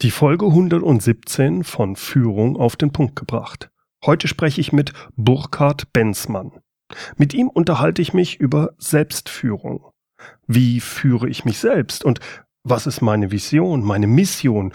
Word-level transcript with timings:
Die 0.00 0.12
Folge 0.12 0.46
117 0.46 1.64
von 1.64 1.96
Führung 1.96 2.56
auf 2.56 2.76
den 2.76 2.92
Punkt 2.92 3.16
gebracht. 3.16 3.68
Heute 4.06 4.28
spreche 4.28 4.60
ich 4.60 4.72
mit 4.72 4.92
Burkhard 5.16 5.92
Benzmann. 5.92 6.52
Mit 7.16 7.34
ihm 7.34 7.48
unterhalte 7.48 8.00
ich 8.00 8.14
mich 8.14 8.38
über 8.38 8.76
Selbstführung. 8.78 9.90
Wie 10.46 10.78
führe 10.78 11.28
ich 11.28 11.44
mich 11.44 11.58
selbst 11.58 12.04
und 12.04 12.20
was 12.62 12.86
ist 12.86 13.00
meine 13.00 13.32
Vision, 13.32 13.82
meine 13.82 14.06
Mission 14.06 14.72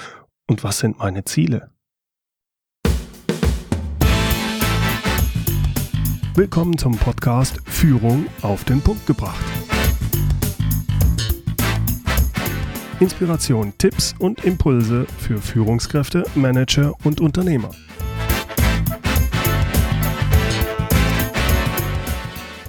und 0.49 0.65
was 0.65 0.79
sind 0.79 0.99
meine 0.99 1.23
Ziele? 1.23 1.71
Willkommen 6.35 6.77
zum 6.77 6.97
Podcast 6.97 7.61
Führung 7.63 8.25
auf 8.41 8.65
den 8.65 8.81
Punkt 8.81 9.07
gebracht. 9.07 9.62
Inspiration, 12.99 13.73
Tipps 13.77 14.13
und 14.19 14.45
Impulse 14.45 15.05
für 15.17 15.39
Führungskräfte, 15.39 16.23
Manager 16.35 16.93
und 17.03 17.19
Unternehmer. 17.19 17.71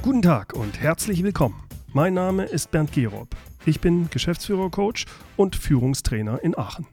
Guten 0.02 0.22
Tag 0.22 0.54
und 0.54 0.80
herzlich 0.80 1.22
willkommen. 1.22 1.62
Mein 1.92 2.14
Name 2.14 2.44
ist 2.44 2.70
Bernd 2.70 2.92
Gerob. 2.92 3.28
Ich 3.66 3.80
bin 3.80 4.08
Geschäftsführer-Coach 4.10 5.04
und 5.36 5.56
Führungstrainer 5.56 6.42
in 6.42 6.56
Aachen. 6.58 6.86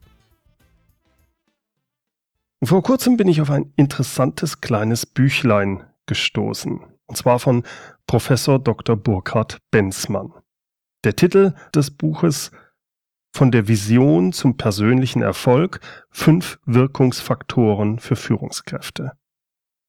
Vor 2.63 2.83
kurzem 2.83 3.17
bin 3.17 3.27
ich 3.27 3.41
auf 3.41 3.49
ein 3.49 3.73
interessantes 3.75 4.61
kleines 4.61 5.05
Büchlein 5.05 5.83
gestoßen, 6.05 6.81
und 7.07 7.17
zwar 7.17 7.39
von 7.39 7.63
Professor 8.07 8.59
Dr. 8.59 8.97
Burkhard 8.97 9.57
Benzmann. 9.71 10.33
Der 11.03 11.15
Titel 11.15 11.55
des 11.73 11.89
Buches 11.89 12.51
von 13.31 13.51
der 13.51 13.67
Vision 13.67 14.33
zum 14.33 14.57
persönlichen 14.57 15.21
Erfolg 15.21 15.79
fünf 16.09 16.59
Wirkungsfaktoren 16.65 17.99
für 17.99 18.15
Führungskräfte. 18.15 19.13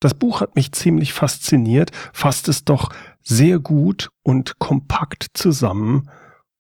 Das 0.01 0.15
Buch 0.15 0.41
hat 0.41 0.57
mich 0.57 0.73
ziemlich 0.73 1.13
fasziniert, 1.13 1.91
fasst 2.13 2.49
es 2.49 2.65
doch 2.65 2.91
sehr 3.23 3.59
gut 3.59 4.11
und 4.23 4.59
kompakt 4.59 5.27
zusammen, 5.35 6.11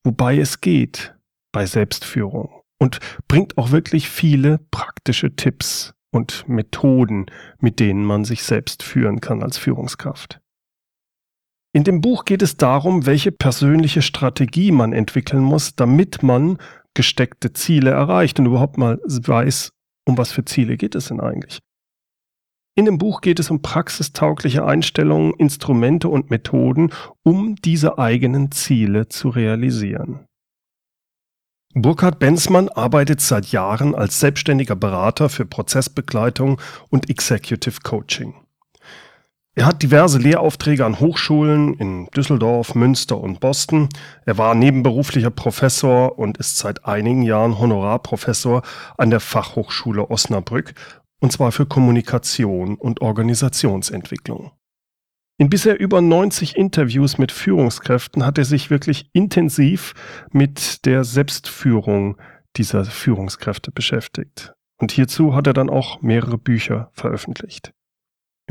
wobei 0.05 0.39
es 0.39 0.61
geht 0.61 1.14
bei 1.50 1.66
Selbstführung 1.66 2.62
und 2.78 3.00
bringt 3.28 3.58
auch 3.58 3.70
wirklich 3.70 4.08
viele 4.08 4.58
praktische 4.70 5.34
Tipps 5.34 5.94
und 6.11 6.48
Methoden, 6.48 7.27
mit 7.58 7.80
denen 7.80 8.05
man 8.05 8.24
sich 8.24 8.42
selbst 8.42 8.83
führen 8.83 9.20
kann 9.20 9.42
als 9.42 9.58
Führungskraft. 9.58 10.42
In 11.75 11.84
dem 11.84 12.03
Buch 12.03 12.27
geht 12.27 12.42
es 12.42 12.59
darum, 12.59 13.06
welche 13.06 13.33
persönliche 13.33 14.03
Strategie 14.03 14.73
man 14.73 14.92
entwickeln 14.92 15.42
muss, 15.42 15.75
damit 15.75 16.23
man 16.23 16.59
gesteckte 16.95 17.55
Ziele 17.55 17.91
erreicht 17.91 18.39
und 18.39 18.47
überhaupt 18.47 18.77
mal 18.77 18.98
weiß, 19.05 19.70
um 20.06 20.19
was 20.19 20.33
für 20.33 20.45
Ziele 20.45 20.77
geht 20.77 20.95
es 20.95 21.09
denn 21.09 21.20
eigentlich. 21.20 21.61
In 22.75 22.84
dem 22.87 22.98
Buch 22.98 23.20
geht 23.20 23.39
es 23.39 23.51
um 23.51 23.62
praxistaugliche 23.62 24.64
Einstellungen, 24.64 25.34
Instrumente 25.34 26.09
und 26.09 26.31
Methoden, 26.31 26.91
um 27.23 27.56
diese 27.56 27.98
eigenen 27.98 28.51
Ziele 28.51 29.09
zu 29.09 29.29
realisieren. 29.29 30.27
Burkhard 31.75 32.19
Benzmann 32.19 32.69
arbeitet 32.69 33.23
seit 33.23 33.47
Jahren 33.47 33.95
als 33.95 34.20
selbstständiger 34.20 34.77
Berater 34.77 35.31
für 35.31 35.47
Prozessbegleitung 35.47 36.61
und 36.91 37.09
Executive 37.09 37.81
Coaching. 37.83 38.34
Er 39.55 39.67
hat 39.67 39.83
diverse 39.83 40.19
Lehraufträge 40.19 40.86
an 40.86 40.98
Hochschulen 40.98 41.75
in 41.75 42.06
Düsseldorf, 42.17 42.75
Münster 42.75 43.20
und 43.20 43.41
Boston. 43.41 43.91
Er 44.25 44.39
war 44.39 44.55
nebenberuflicher 44.55 45.31
Professor 45.31 46.19
und 46.19 46.39
ist 46.39 46.56
seit 46.56 46.86
einigen 46.86 47.22
Jahren 47.22 47.58
Honorarprofessor 47.58 48.62
an 48.97 49.11
der 49.11 49.20
Fachhochschule 49.20 50.11
Osnabrück, 50.11 50.73
und 51.20 51.33
zwar 51.33 51.53
für 51.53 51.67
Kommunikation 51.67 52.77
und 52.77 53.03
Organisationsentwicklung. 53.03 54.53
In 55.36 55.50
bisher 55.50 55.78
über 55.78 56.00
90 56.00 56.56
Interviews 56.56 57.19
mit 57.19 57.30
Führungskräften 57.30 58.24
hat 58.24 58.39
er 58.39 58.46
sich 58.46 58.70
wirklich 58.70 59.11
intensiv 59.13 59.92
mit 60.30 60.86
der 60.86 61.05
Selbstführung 61.05 62.17
dieser 62.57 62.86
Führungskräfte 62.86 63.70
beschäftigt. 63.70 64.55
Und 64.79 64.92
hierzu 64.92 65.34
hat 65.34 65.46
er 65.46 65.52
dann 65.52 65.69
auch 65.69 66.01
mehrere 66.01 66.39
Bücher 66.39 66.90
veröffentlicht. 66.95 67.74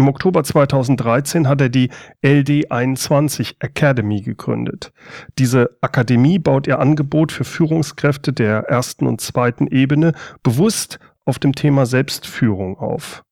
Im 0.02 0.08
Oktober 0.08 0.44
2013 0.44 1.48
hat 1.48 1.62
er 1.62 1.70
die 1.70 1.92
LD21 2.24 3.58
Academy 3.60 4.22
gegründet. 4.22 4.94
Diese 5.38 5.78
Akademie 5.82 6.40
baut 6.40 6.66
ihr 6.66 6.80
Angebot 6.80 7.32
für 7.32 7.44
Führungskräfte 7.44 8.34
der 8.34 8.62
ersten 8.62 9.06
und 9.06 9.22
zweiten 9.22 9.68
Ebene 9.68 10.14
bewusst 10.42 10.98
auf 11.24 11.38
dem 11.38 11.54
Thema 11.54 11.86
Selbstführung 11.86 12.80
auf. 12.80 13.24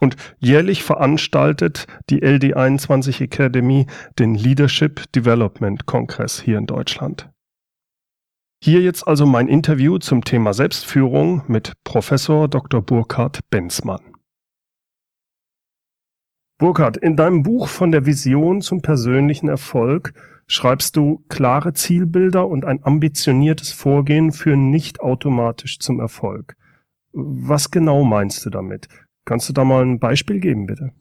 Und 0.00 0.16
jährlich 0.40 0.82
veranstaltet 0.82 1.86
die 2.10 2.24
LD21 2.24 3.22
Academy 3.22 3.86
den 4.18 4.34
Leadership 4.34 5.12
Development 5.12 5.86
Kongress 5.86 6.40
hier 6.40 6.58
in 6.58 6.66
Deutschland. 6.66 7.30
Hier 8.60 8.80
jetzt 8.80 9.06
also 9.06 9.26
mein 9.26 9.46
Interview 9.46 9.98
zum 9.98 10.24
Thema 10.24 10.54
Selbstführung 10.54 11.44
mit 11.46 11.74
Professor 11.84 12.48
Dr. 12.48 12.82
Burkhard 12.82 13.48
Benzmann. 13.50 14.00
Burkhard, 16.60 16.98
in 16.98 17.16
deinem 17.16 17.42
Buch 17.42 17.68
von 17.68 17.90
der 17.90 18.04
Vision 18.04 18.60
zum 18.60 18.82
persönlichen 18.82 19.48
Erfolg 19.48 20.12
schreibst 20.46 20.94
du 20.94 21.24
klare 21.30 21.72
Zielbilder 21.72 22.46
und 22.46 22.66
ein 22.66 22.84
ambitioniertes 22.84 23.72
Vorgehen 23.72 24.30
führen 24.30 24.68
nicht 24.68 25.00
automatisch 25.00 25.78
zum 25.78 26.00
Erfolg. 26.00 26.56
Was 27.14 27.70
genau 27.70 28.04
meinst 28.04 28.44
du 28.44 28.50
damit? 28.50 28.88
Kannst 29.24 29.48
du 29.48 29.54
da 29.54 29.64
mal 29.64 29.82
ein 29.82 30.00
Beispiel 30.00 30.38
geben, 30.38 30.66
bitte? 30.66 30.92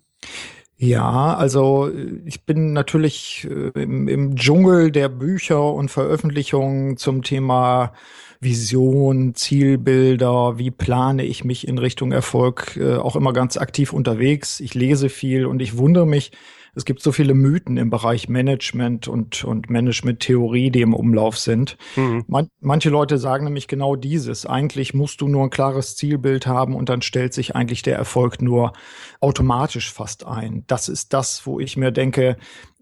Ja, 0.82 1.36
also 1.36 1.92
ich 2.24 2.46
bin 2.46 2.72
natürlich 2.72 3.46
äh, 3.50 3.82
im, 3.82 4.08
im 4.08 4.36
Dschungel 4.38 4.92
der 4.92 5.10
Bücher 5.10 5.74
und 5.74 5.92
Veröffentlichungen 5.92 6.96
zum 6.96 7.22
Thema 7.22 7.92
Vision, 8.40 9.36
Zielbilder, 9.36 10.58
wie 10.58 10.72
plane 10.72 11.26
ich 11.26 11.44
mich 11.44 11.68
in 11.68 11.80
Richtung 11.80 12.14
Erfolg, 12.14 12.78
äh, 12.78 12.96
auch 12.96 13.18
immer 13.18 13.34
ganz 13.34 13.58
aktiv 13.58 13.92
unterwegs. 13.92 14.62
Ich 14.62 14.74
lese 14.74 15.10
viel 15.10 15.46
und 15.46 15.62
ich 15.62 15.78
wundere 15.78 16.08
mich, 16.08 16.32
es 16.80 16.86
gibt 16.86 17.02
so 17.02 17.12
viele 17.12 17.34
Mythen 17.34 17.76
im 17.76 17.90
Bereich 17.90 18.30
Management 18.30 19.10
und, 19.10 19.44
und 19.44 19.70
Management-Theorie, 19.70 20.72
die 20.72 20.80
im 20.80 20.94
Umlauf 20.94 21.38
sind. 21.38 21.78
Mhm. 21.98 22.24
Man, 22.28 22.48
manche 22.62 22.90
Leute 22.90 23.18
sagen 23.18 23.44
nämlich 23.44 23.68
genau 23.68 23.98
dieses. 23.98 24.46
Eigentlich 24.46 24.94
musst 24.94 25.20
du 25.20 25.28
nur 25.28 25.44
ein 25.44 25.50
klares 25.50 25.98
Zielbild 25.98 26.48
haben 26.48 26.76
und 26.76 26.88
dann 26.88 27.02
stellt 27.02 27.34
sich 27.34 27.54
eigentlich 27.54 27.82
der 27.82 27.98
Erfolg 27.98 28.42
nur 28.42 28.72
automatisch 29.20 29.92
fast 29.92 30.26
ein. 30.26 30.64
Das 30.68 30.88
ist 30.88 31.12
das, 31.12 31.46
wo 31.46 31.60
ich 31.60 31.76
mir 31.76 31.92
denke, 31.92 32.38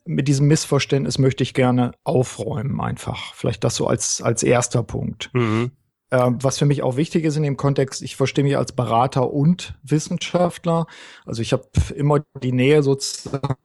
mit 0.05 0.27
diesem 0.27 0.47
Missverständnis 0.47 1.17
möchte 1.17 1.41
ich 1.41 1.55
gerne 1.55 1.93
aufräumen 2.03 2.79
einfach. 2.79 3.33
Vielleicht 3.33 3.63
das 3.63 3.75
so 3.75 3.87
als, 3.87 4.21
als 4.21 4.43
erster 4.43 4.83
Punkt. 4.83 5.31
Mhm. 5.33 5.71
Ähm, 6.09 6.38
was 6.41 6.57
für 6.57 6.66
mich 6.66 6.84
auch 6.84 6.95
wichtig 6.95 7.25
ist 7.25 7.35
in 7.35 7.44
dem 7.44 7.57
Kontext, 7.57 8.01
ich 8.01 8.16
verstehe 8.16 8.44
mich 8.44 8.57
als 8.57 8.72
Berater 8.72 9.34
und 9.34 9.78
Wissenschaftler. 9.84 10.88
Also 11.25 11.41
ich 11.41 11.51
habe 11.51 11.68
immer 11.95 12.23
die 12.41 12.53
Nähe 12.53 12.81
sozusagen 12.81 13.57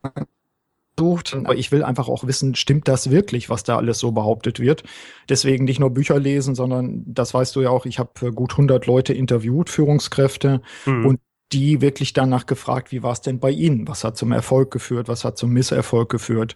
sucht, 0.99 1.35
aber 1.35 1.55
ich 1.55 1.73
will 1.73 1.85
einfach 1.85 2.09
auch 2.09 2.27
wissen, 2.27 2.55
stimmt 2.55 2.89
das 2.89 3.11
wirklich, 3.11 3.49
was 3.49 3.63
da 3.63 3.77
alles 3.77 3.99
so 3.99 4.13
behauptet 4.13 4.61
wird. 4.61 4.83
Deswegen 5.29 5.65
nicht 5.65 5.81
nur 5.81 5.91
Bücher 5.91 6.19
lesen, 6.19 6.55
sondern 6.55 7.03
das 7.07 7.33
weißt 7.33 7.55
du 7.57 7.63
ja 7.63 7.71
auch, 7.71 7.87
ich 7.87 7.99
habe 7.99 8.33
gut 8.33 8.53
100 8.53 8.87
Leute 8.87 9.13
interviewt, 9.13 9.71
Führungskräfte 9.71 10.63
mhm. 10.85 11.07
und 11.07 11.21
die 11.53 11.81
wirklich 11.81 12.13
danach 12.13 12.47
gefragt, 12.47 12.93
wie 12.93 13.03
war 13.03 13.13
es 13.13 13.21
denn 13.21 13.39
bei 13.39 13.51
Ihnen? 13.51 13.87
Was 13.87 14.05
hat 14.05 14.17
zum 14.17 14.33
Erfolg 14.33 14.71
geführt? 14.71 15.09
Was 15.09 15.25
hat 15.25 15.37
zum 15.39 15.51
Misserfolg 15.51 16.09
geführt? 16.09 16.55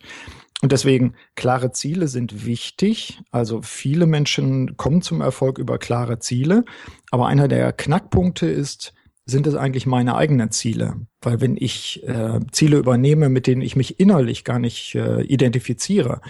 Und 0.63 0.73
deswegen, 0.73 1.15
klare 1.35 1.73
Ziele 1.73 2.09
sind 2.09 2.47
wichtig. 2.47 3.21
Also 3.31 3.61
viele 3.63 4.07
Menschen 4.07 4.77
kommen 4.77 5.03
zum 5.03 5.21
Erfolg 5.21 5.59
über 5.59 5.79
klare 5.79 6.19
Ziele. 6.19 6.65
Aber 7.11 7.27
einer 7.27 7.47
der 7.47 7.73
Knackpunkte 7.73 8.47
ist, 8.47 8.95
sind 9.27 9.47
es 9.49 9.57
eigentlich 9.57 9.87
meine 9.87 10.15
eigenen 10.15 10.53
Ziele? 10.53 11.07
Weil 11.21 11.41
wenn 11.41 11.57
ich 11.57 12.07
äh, 12.07 12.39
Ziele 12.53 12.79
übernehme, 12.79 13.29
mit 13.29 13.49
denen 13.49 13.61
ich 13.61 13.75
mich 13.75 13.99
innerlich 13.99 14.45
gar 14.45 14.61
nicht 14.61 14.95
äh, 14.95 15.23
identifiziere, 15.23 16.21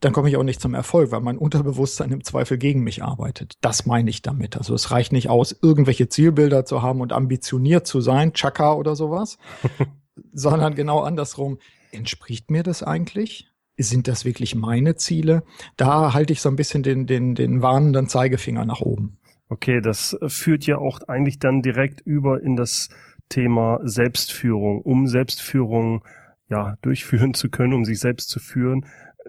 dann 0.00 0.12
komme 0.12 0.28
ich 0.28 0.36
auch 0.36 0.42
nicht 0.42 0.60
zum 0.60 0.74
Erfolg, 0.74 1.12
weil 1.12 1.20
mein 1.20 1.38
Unterbewusstsein 1.38 2.10
im 2.10 2.24
Zweifel 2.24 2.58
gegen 2.58 2.82
mich 2.82 3.04
arbeitet. 3.04 3.54
Das 3.60 3.86
meine 3.86 4.10
ich 4.10 4.22
damit. 4.22 4.56
Also 4.56 4.74
es 4.74 4.90
reicht 4.90 5.12
nicht 5.12 5.30
aus, 5.30 5.56
irgendwelche 5.62 6.08
Zielbilder 6.08 6.64
zu 6.64 6.82
haben 6.82 7.00
und 7.00 7.12
ambitioniert 7.12 7.86
zu 7.86 8.00
sein, 8.00 8.32
Chaka 8.32 8.74
oder 8.74 8.96
sowas, 8.96 9.38
sondern 10.32 10.74
genau 10.74 11.00
andersrum. 11.00 11.58
Entspricht 11.92 12.50
mir 12.50 12.64
das 12.64 12.82
eigentlich? 12.82 13.49
Sind 13.82 14.08
das 14.08 14.24
wirklich 14.24 14.54
meine 14.54 14.96
Ziele? 14.96 15.42
Da 15.76 16.12
halte 16.12 16.32
ich 16.32 16.40
so 16.40 16.48
ein 16.48 16.56
bisschen 16.56 16.82
den, 16.82 17.06
den, 17.06 17.34
den 17.34 17.62
warnenden 17.62 18.08
Zeigefinger 18.08 18.64
nach 18.64 18.80
oben. 18.80 19.18
Okay, 19.48 19.80
das 19.80 20.16
führt 20.28 20.66
ja 20.66 20.78
auch 20.78 21.00
eigentlich 21.08 21.38
dann 21.38 21.62
direkt 21.62 22.00
über 22.02 22.42
in 22.42 22.56
das 22.56 22.88
Thema 23.28 23.80
Selbstführung. 23.82 24.82
Um 24.82 25.06
Selbstführung 25.06 26.04
ja 26.48 26.76
durchführen 26.82 27.34
zu 27.34 27.48
können, 27.48 27.72
um 27.72 27.84
sich 27.84 27.98
selbst 27.98 28.28
zu 28.28 28.38
führen, 28.38 28.86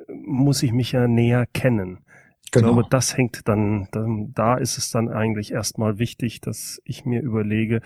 muss 0.09 0.63
ich 0.63 0.73
mich 0.73 0.91
ja 0.91 1.07
näher 1.07 1.45
kennen. 1.53 1.99
Ich 2.43 2.51
genau. 2.51 2.73
glaube, 2.73 2.87
das 2.89 3.15
hängt 3.15 3.47
dann, 3.47 3.87
dann, 3.91 4.33
da 4.33 4.57
ist 4.57 4.77
es 4.77 4.91
dann 4.91 5.07
eigentlich 5.09 5.51
erstmal 5.51 5.99
wichtig, 5.99 6.41
dass 6.41 6.81
ich 6.83 7.05
mir 7.05 7.21
überlege, 7.21 7.81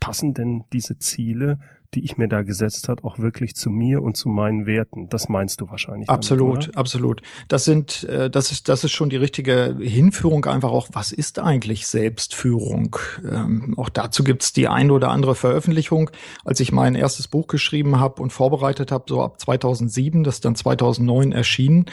passen 0.00 0.34
denn 0.34 0.64
diese 0.72 0.98
Ziele 0.98 1.58
die 1.96 2.04
ich 2.04 2.18
mir 2.18 2.28
da 2.28 2.42
gesetzt 2.42 2.88
hat, 2.88 3.04
auch 3.04 3.18
wirklich 3.18 3.56
zu 3.56 3.70
mir 3.70 4.02
und 4.02 4.18
zu 4.18 4.28
meinen 4.28 4.66
Werten. 4.66 5.08
Das 5.08 5.30
meinst 5.30 5.62
du 5.62 5.70
wahrscheinlich. 5.70 6.10
Absolut, 6.10 6.64
damit, 6.64 6.76
absolut. 6.76 7.22
Das 7.48 7.64
sind, 7.64 8.04
äh, 8.04 8.28
das 8.28 8.52
ist, 8.52 8.68
das 8.68 8.84
ist 8.84 8.92
schon 8.92 9.08
die 9.08 9.16
richtige 9.16 9.76
Hinführung 9.80 10.44
einfach 10.44 10.70
auch. 10.70 10.88
Was 10.92 11.10
ist 11.10 11.38
eigentlich 11.38 11.86
Selbstführung? 11.86 12.96
Ähm, 13.24 13.74
auch 13.78 13.88
dazu 13.88 14.24
gibt's 14.24 14.52
die 14.52 14.68
ein 14.68 14.90
oder 14.90 15.08
andere 15.08 15.34
Veröffentlichung. 15.34 16.10
Als 16.44 16.60
ich 16.60 16.70
mein 16.70 16.94
erstes 16.94 17.28
Buch 17.28 17.46
geschrieben 17.46 17.98
habe 17.98 18.20
und 18.20 18.30
vorbereitet 18.30 18.92
habe, 18.92 19.04
so 19.08 19.22
ab 19.22 19.40
2007, 19.40 20.22
das 20.22 20.40
dann 20.40 20.54
2009 20.54 21.32
erschienen, 21.32 21.86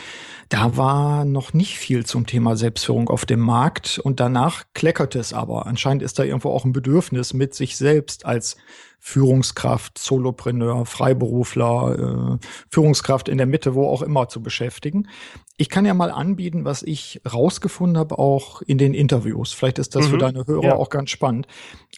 da 0.50 0.76
war 0.76 1.24
noch 1.24 1.54
nicht 1.54 1.78
viel 1.78 2.06
zum 2.06 2.26
Thema 2.28 2.58
Selbstführung 2.58 3.10
auf 3.10 3.26
dem 3.26 3.40
Markt 3.40 4.00
und 4.00 4.20
danach 4.20 4.66
kleckerte 4.74 5.18
es 5.18 5.32
aber. 5.32 5.66
Anscheinend 5.66 6.04
ist 6.04 6.20
da 6.20 6.24
irgendwo 6.24 6.50
auch 6.50 6.66
ein 6.66 6.74
Bedürfnis 6.74 7.34
mit 7.34 7.56
sich 7.56 7.78
selbst 7.78 8.26
als 8.26 8.58
Führungskraft, 9.06 9.98
Solopreneur, 9.98 10.86
Freiberufler, 10.86 12.40
äh, 12.40 12.48
Führungskraft 12.70 13.28
in 13.28 13.38
der 13.38 13.46
Mitte, 13.46 13.76
wo 13.76 13.86
auch 13.86 14.02
immer 14.02 14.30
zu 14.30 14.42
beschäftigen. 14.42 15.10
Ich 15.58 15.68
kann 15.68 15.84
ja 15.84 15.94
mal 15.94 16.10
anbieten, 16.10 16.64
was 16.64 16.84
ich 16.84 17.20
rausgefunden 17.30 17.98
habe, 17.98 18.18
auch 18.18 18.62
in 18.62 18.78
den 18.78 18.94
Interviews. 18.94 19.52
Vielleicht 19.52 19.78
ist 19.78 19.94
das 19.94 20.06
mhm. 20.06 20.10
für 20.12 20.18
deine 20.20 20.48
Hörer 20.48 20.64
ja. 20.64 20.76
auch 20.78 20.90
ganz 20.90 21.10
spannend. 21.10 21.48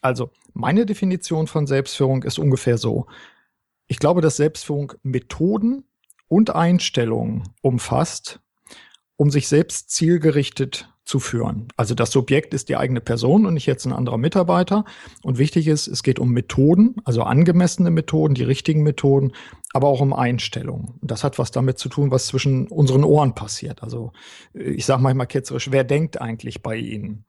Also, 0.01 0.31
meine 0.55 0.87
Definition 0.87 1.45
von 1.45 1.67
Selbstführung 1.67 2.23
ist 2.23 2.39
ungefähr 2.39 2.79
so. 2.79 3.05
Ich 3.85 3.99
glaube, 3.99 4.21
dass 4.21 4.37
Selbstführung 4.37 4.93
Methoden 5.03 5.83
und 6.27 6.55
Einstellungen 6.55 7.43
umfasst, 7.61 8.39
um 9.15 9.29
sich 9.29 9.47
selbst 9.47 9.91
zielgerichtet 9.91 10.89
zu 11.05 11.19
führen. 11.19 11.67
Also 11.77 11.93
das 11.93 12.11
Subjekt 12.11 12.53
ist 12.53 12.67
die 12.67 12.75
eigene 12.75 12.99
Person 12.99 13.45
und 13.45 13.53
nicht 13.53 13.67
jetzt 13.67 13.85
ein 13.85 13.93
anderer 13.93 14.17
Mitarbeiter. 14.17 14.85
Und 15.21 15.37
wichtig 15.37 15.67
ist, 15.67 15.87
es 15.87 16.03
geht 16.03 16.19
um 16.19 16.31
Methoden, 16.31 16.95
also 17.05 17.21
angemessene 17.21 17.91
Methoden, 17.91 18.33
die 18.33 18.43
richtigen 18.43 18.83
Methoden, 18.83 19.31
aber 19.73 19.87
auch 19.87 20.01
um 20.01 20.13
Einstellungen. 20.13 20.95
Das 21.01 21.23
hat 21.23 21.37
was 21.37 21.51
damit 21.51 21.77
zu 21.77 21.89
tun, 21.89 22.11
was 22.11 22.27
zwischen 22.27 22.67
unseren 22.67 23.03
Ohren 23.03 23.35
passiert. 23.35 23.83
Also 23.83 24.13
ich 24.53 24.85
sage 24.85 25.01
manchmal 25.01 25.27
ketzerisch, 25.27 25.71
wer 25.71 25.83
denkt 25.83 26.19
eigentlich 26.19 26.63
bei 26.63 26.75
Ihnen? 26.75 27.25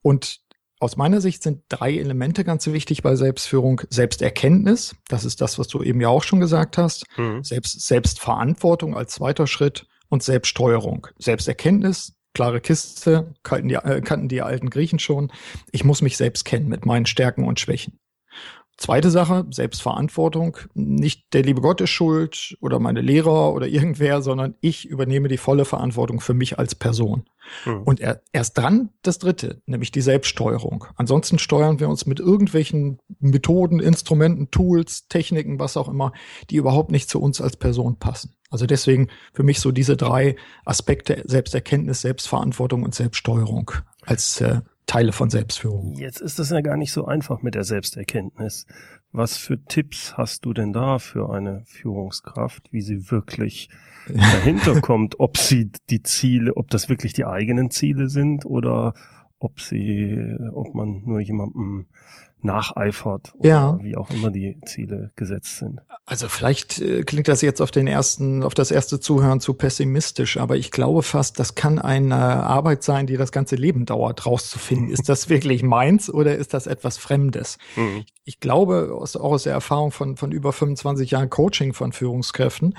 Und 0.00 0.40
aus 0.80 0.96
meiner 0.96 1.20
Sicht 1.20 1.42
sind 1.42 1.62
drei 1.68 1.96
Elemente 1.96 2.44
ganz 2.44 2.66
wichtig 2.68 3.02
bei 3.02 3.16
Selbstführung. 3.16 3.80
Selbsterkenntnis, 3.90 4.94
das 5.08 5.24
ist 5.24 5.40
das, 5.40 5.58
was 5.58 5.66
du 5.66 5.82
eben 5.82 6.00
ja 6.00 6.08
auch 6.08 6.22
schon 6.22 6.38
gesagt 6.38 6.78
hast. 6.78 7.04
Mhm. 7.16 7.42
Selbst, 7.42 7.80
Selbstverantwortung 7.80 8.96
als 8.96 9.14
zweiter 9.14 9.48
Schritt 9.48 9.86
und 10.08 10.22
Selbststeuerung. 10.22 11.08
Selbsterkenntnis, 11.18 12.17
klare 12.34 12.60
Kiste, 12.60 13.34
kannten 13.42 13.68
die, 13.68 13.74
äh, 13.74 14.00
kannten 14.00 14.28
die 14.28 14.42
alten 14.42 14.70
Griechen 14.70 14.98
schon. 14.98 15.32
Ich 15.72 15.84
muss 15.84 16.02
mich 16.02 16.16
selbst 16.16 16.44
kennen 16.44 16.68
mit 16.68 16.86
meinen 16.86 17.06
Stärken 17.06 17.44
und 17.44 17.60
Schwächen. 17.60 17.98
Zweite 18.78 19.10
Sache, 19.10 19.44
Selbstverantwortung. 19.50 20.56
Nicht 20.72 21.34
der 21.34 21.42
liebe 21.42 21.60
Gott 21.60 21.80
ist 21.80 21.90
schuld 21.90 22.56
oder 22.60 22.78
meine 22.78 23.00
Lehrer 23.00 23.52
oder 23.52 23.66
irgendwer, 23.66 24.22
sondern 24.22 24.54
ich 24.60 24.86
übernehme 24.88 25.26
die 25.26 25.36
volle 25.36 25.64
Verantwortung 25.64 26.20
für 26.20 26.32
mich 26.32 26.60
als 26.60 26.76
Person. 26.76 27.24
Mhm. 27.66 27.82
Und 27.82 28.00
er, 28.00 28.22
erst 28.32 28.56
dran 28.56 28.90
das 29.02 29.18
dritte, 29.18 29.60
nämlich 29.66 29.90
die 29.90 30.00
Selbststeuerung. 30.00 30.84
Ansonsten 30.94 31.40
steuern 31.40 31.80
wir 31.80 31.88
uns 31.88 32.06
mit 32.06 32.20
irgendwelchen 32.20 33.00
Methoden, 33.18 33.80
Instrumenten, 33.80 34.52
Tools, 34.52 35.08
Techniken, 35.08 35.58
was 35.58 35.76
auch 35.76 35.88
immer, 35.88 36.12
die 36.50 36.56
überhaupt 36.56 36.92
nicht 36.92 37.10
zu 37.10 37.20
uns 37.20 37.40
als 37.40 37.56
Person 37.56 37.98
passen. 37.98 38.36
Also 38.50 38.66
deswegen 38.66 39.08
für 39.32 39.42
mich 39.42 39.60
so 39.60 39.72
diese 39.72 39.96
drei 39.96 40.36
Aspekte 40.64 41.22
Selbsterkenntnis, 41.26 42.00
Selbstverantwortung 42.00 42.82
und 42.82 42.94
Selbststeuerung 42.94 43.70
als 44.06 44.40
äh, 44.40 44.60
Teile 44.86 45.12
von 45.12 45.28
Selbstführung. 45.28 45.94
Jetzt 45.94 46.20
ist 46.20 46.38
das 46.38 46.50
ja 46.50 46.62
gar 46.62 46.78
nicht 46.78 46.92
so 46.92 47.04
einfach 47.04 47.42
mit 47.42 47.54
der 47.54 47.64
Selbsterkenntnis. 47.64 48.66
Was 49.12 49.36
für 49.36 49.62
Tipps 49.64 50.16
hast 50.16 50.44
du 50.44 50.54
denn 50.54 50.72
da 50.72 50.98
für 50.98 51.30
eine 51.30 51.62
Führungskraft, 51.66 52.72
wie 52.72 52.80
sie 52.80 53.10
wirklich 53.10 53.68
dahinter 54.08 54.80
kommt, 54.80 55.20
ob 55.20 55.36
sie 55.36 55.70
die 55.90 56.02
Ziele, 56.02 56.56
ob 56.56 56.70
das 56.70 56.88
wirklich 56.88 57.12
die 57.12 57.26
eigenen 57.26 57.70
Ziele 57.70 58.08
sind 58.08 58.46
oder 58.46 58.94
ob 59.38 59.60
sie, 59.60 60.36
ob 60.52 60.74
man 60.74 61.02
nur 61.04 61.20
jemandem 61.20 61.86
nacheifert 62.42 63.34
oder 63.36 63.48
ja. 63.48 63.78
wie 63.82 63.96
auch 63.96 64.10
immer 64.10 64.30
die 64.30 64.58
Ziele 64.64 65.10
gesetzt 65.16 65.58
sind. 65.58 65.80
Also 66.06 66.28
vielleicht 66.28 66.80
äh, 66.80 67.02
klingt 67.02 67.28
das 67.28 67.42
jetzt 67.42 67.60
auf 67.60 67.70
den 67.70 67.86
ersten, 67.86 68.42
auf 68.42 68.54
das 68.54 68.70
erste 68.70 69.00
Zuhören 69.00 69.40
zu 69.40 69.54
pessimistisch, 69.54 70.38
aber 70.38 70.56
ich 70.56 70.70
glaube 70.70 71.02
fast, 71.02 71.38
das 71.38 71.54
kann 71.54 71.78
eine 71.78 72.16
Arbeit 72.16 72.82
sein, 72.82 73.06
die 73.06 73.16
das 73.16 73.32
ganze 73.32 73.56
Leben 73.56 73.84
dauert, 73.84 74.24
rauszufinden. 74.24 74.90
ist 74.90 75.08
das 75.08 75.28
wirklich 75.28 75.62
meins 75.62 76.08
oder 76.08 76.36
ist 76.36 76.54
das 76.54 76.66
etwas 76.66 76.96
Fremdes? 76.96 77.58
Mhm. 77.76 78.04
Ich 78.24 78.40
glaube, 78.40 78.94
aus, 78.94 79.16
auch 79.16 79.32
aus 79.32 79.42
der 79.44 79.54
Erfahrung 79.54 79.90
von, 79.90 80.16
von 80.16 80.32
über 80.32 80.52
25 80.52 81.10
Jahren 81.10 81.30
Coaching 81.30 81.72
von 81.72 81.92
Führungskräften, 81.92 82.74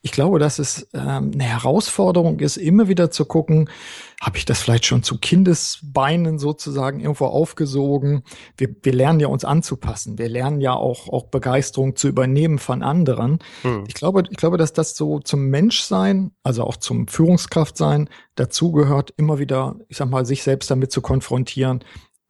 ich 0.00 0.12
glaube, 0.12 0.38
dass 0.38 0.58
es 0.58 0.88
ähm, 0.94 1.32
eine 1.34 1.44
Herausforderung 1.44 2.40
ist, 2.40 2.56
immer 2.56 2.88
wieder 2.88 3.10
zu 3.10 3.24
gucken, 3.24 3.68
habe 4.22 4.38
ich 4.38 4.44
das 4.44 4.60
vielleicht 4.60 4.86
schon 4.86 5.02
zu 5.02 5.18
Kindesbeinen 5.18 6.38
sozusagen 6.38 7.00
irgendwo 7.00 7.26
aufgesogen? 7.26 8.22
Wir, 8.56 8.68
wir 8.82 8.92
lernen 9.02 9.18
ja 9.18 9.26
uns 9.26 9.44
anzupassen. 9.44 10.16
Wir 10.16 10.28
lernen 10.28 10.60
ja 10.60 10.74
auch, 10.74 11.08
auch 11.08 11.24
Begeisterung 11.24 11.96
zu 11.96 12.06
übernehmen 12.06 12.60
von 12.60 12.84
anderen. 12.84 13.40
Hm. 13.62 13.82
Ich 13.88 13.94
glaube, 13.94 14.22
ich 14.30 14.36
glaube, 14.36 14.58
dass 14.58 14.72
das 14.72 14.94
so 14.94 15.18
zum 15.18 15.48
Menschsein, 15.48 16.30
also 16.44 16.62
auch 16.62 16.76
zum 16.76 17.08
Führungskraftsein 17.08 18.08
dazugehört, 18.36 19.12
immer 19.16 19.40
wieder, 19.40 19.74
ich 19.88 19.96
sag 19.96 20.08
mal, 20.08 20.24
sich 20.24 20.44
selbst 20.44 20.70
damit 20.70 20.92
zu 20.92 21.02
konfrontieren 21.02 21.84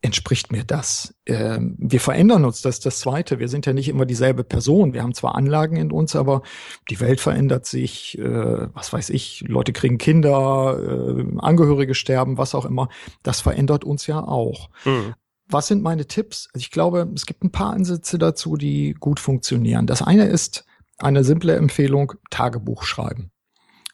entspricht 0.05 0.51
mir 0.51 0.65
das? 0.65 1.15
Ähm, 1.27 1.77
wir 1.79 2.01
verändern 2.01 2.45
uns, 2.45 2.61
das 2.61 2.77
ist 2.77 2.87
das 2.87 2.99
Zweite. 2.99 3.39
Wir 3.39 3.49
sind 3.49 3.67
ja 3.67 3.73
nicht 3.73 3.89
immer 3.89 4.05
dieselbe 4.05 4.43
Person. 4.43 4.95
Wir 4.95 5.03
haben 5.03 5.15
zwar 5.15 5.37
Anlagen 5.37 5.77
in 5.77 5.93
uns, 5.93 6.17
aber 6.17 6.43
die 6.91 6.99
Welt 6.99 7.21
verändert 7.21 7.67
sich, 7.67 8.19
äh, 8.19 8.67
was 8.75 8.93
weiß 8.93 9.11
ich, 9.11 9.45
Leute 9.47 9.73
kriegen 9.73 9.99
Kinder, 9.99 10.77
äh, 10.77 11.25
Angehörige 11.39 11.95
sterben, 11.95 12.37
was 12.37 12.57
auch 12.57 12.65
immer. 12.65 12.89
Das 13.23 13.41
verändert 13.41 13.85
uns 13.85 14.09
ja 14.09 14.21
auch. 14.21 14.71
Mhm. 14.85 15.15
Was 15.49 15.67
sind 15.67 15.83
meine 15.83 16.07
Tipps? 16.07 16.49
Also 16.53 16.63
ich 16.63 16.71
glaube, 16.71 17.11
es 17.15 17.27
gibt 17.27 17.45
ein 17.45 17.53
paar 17.53 17.73
Ansätze 17.73 18.19
dazu, 18.19 18.57
die 18.57 18.95
gut 18.99 19.21
funktionieren. 19.21 19.87
Das 19.87 20.03
eine 20.03 20.27
ist 20.27 20.65
eine 20.99 21.25
simple 21.25 21.57
Empfehlung, 21.57 22.13
Tagebuch 22.31 22.85
schreiben. 22.85 23.31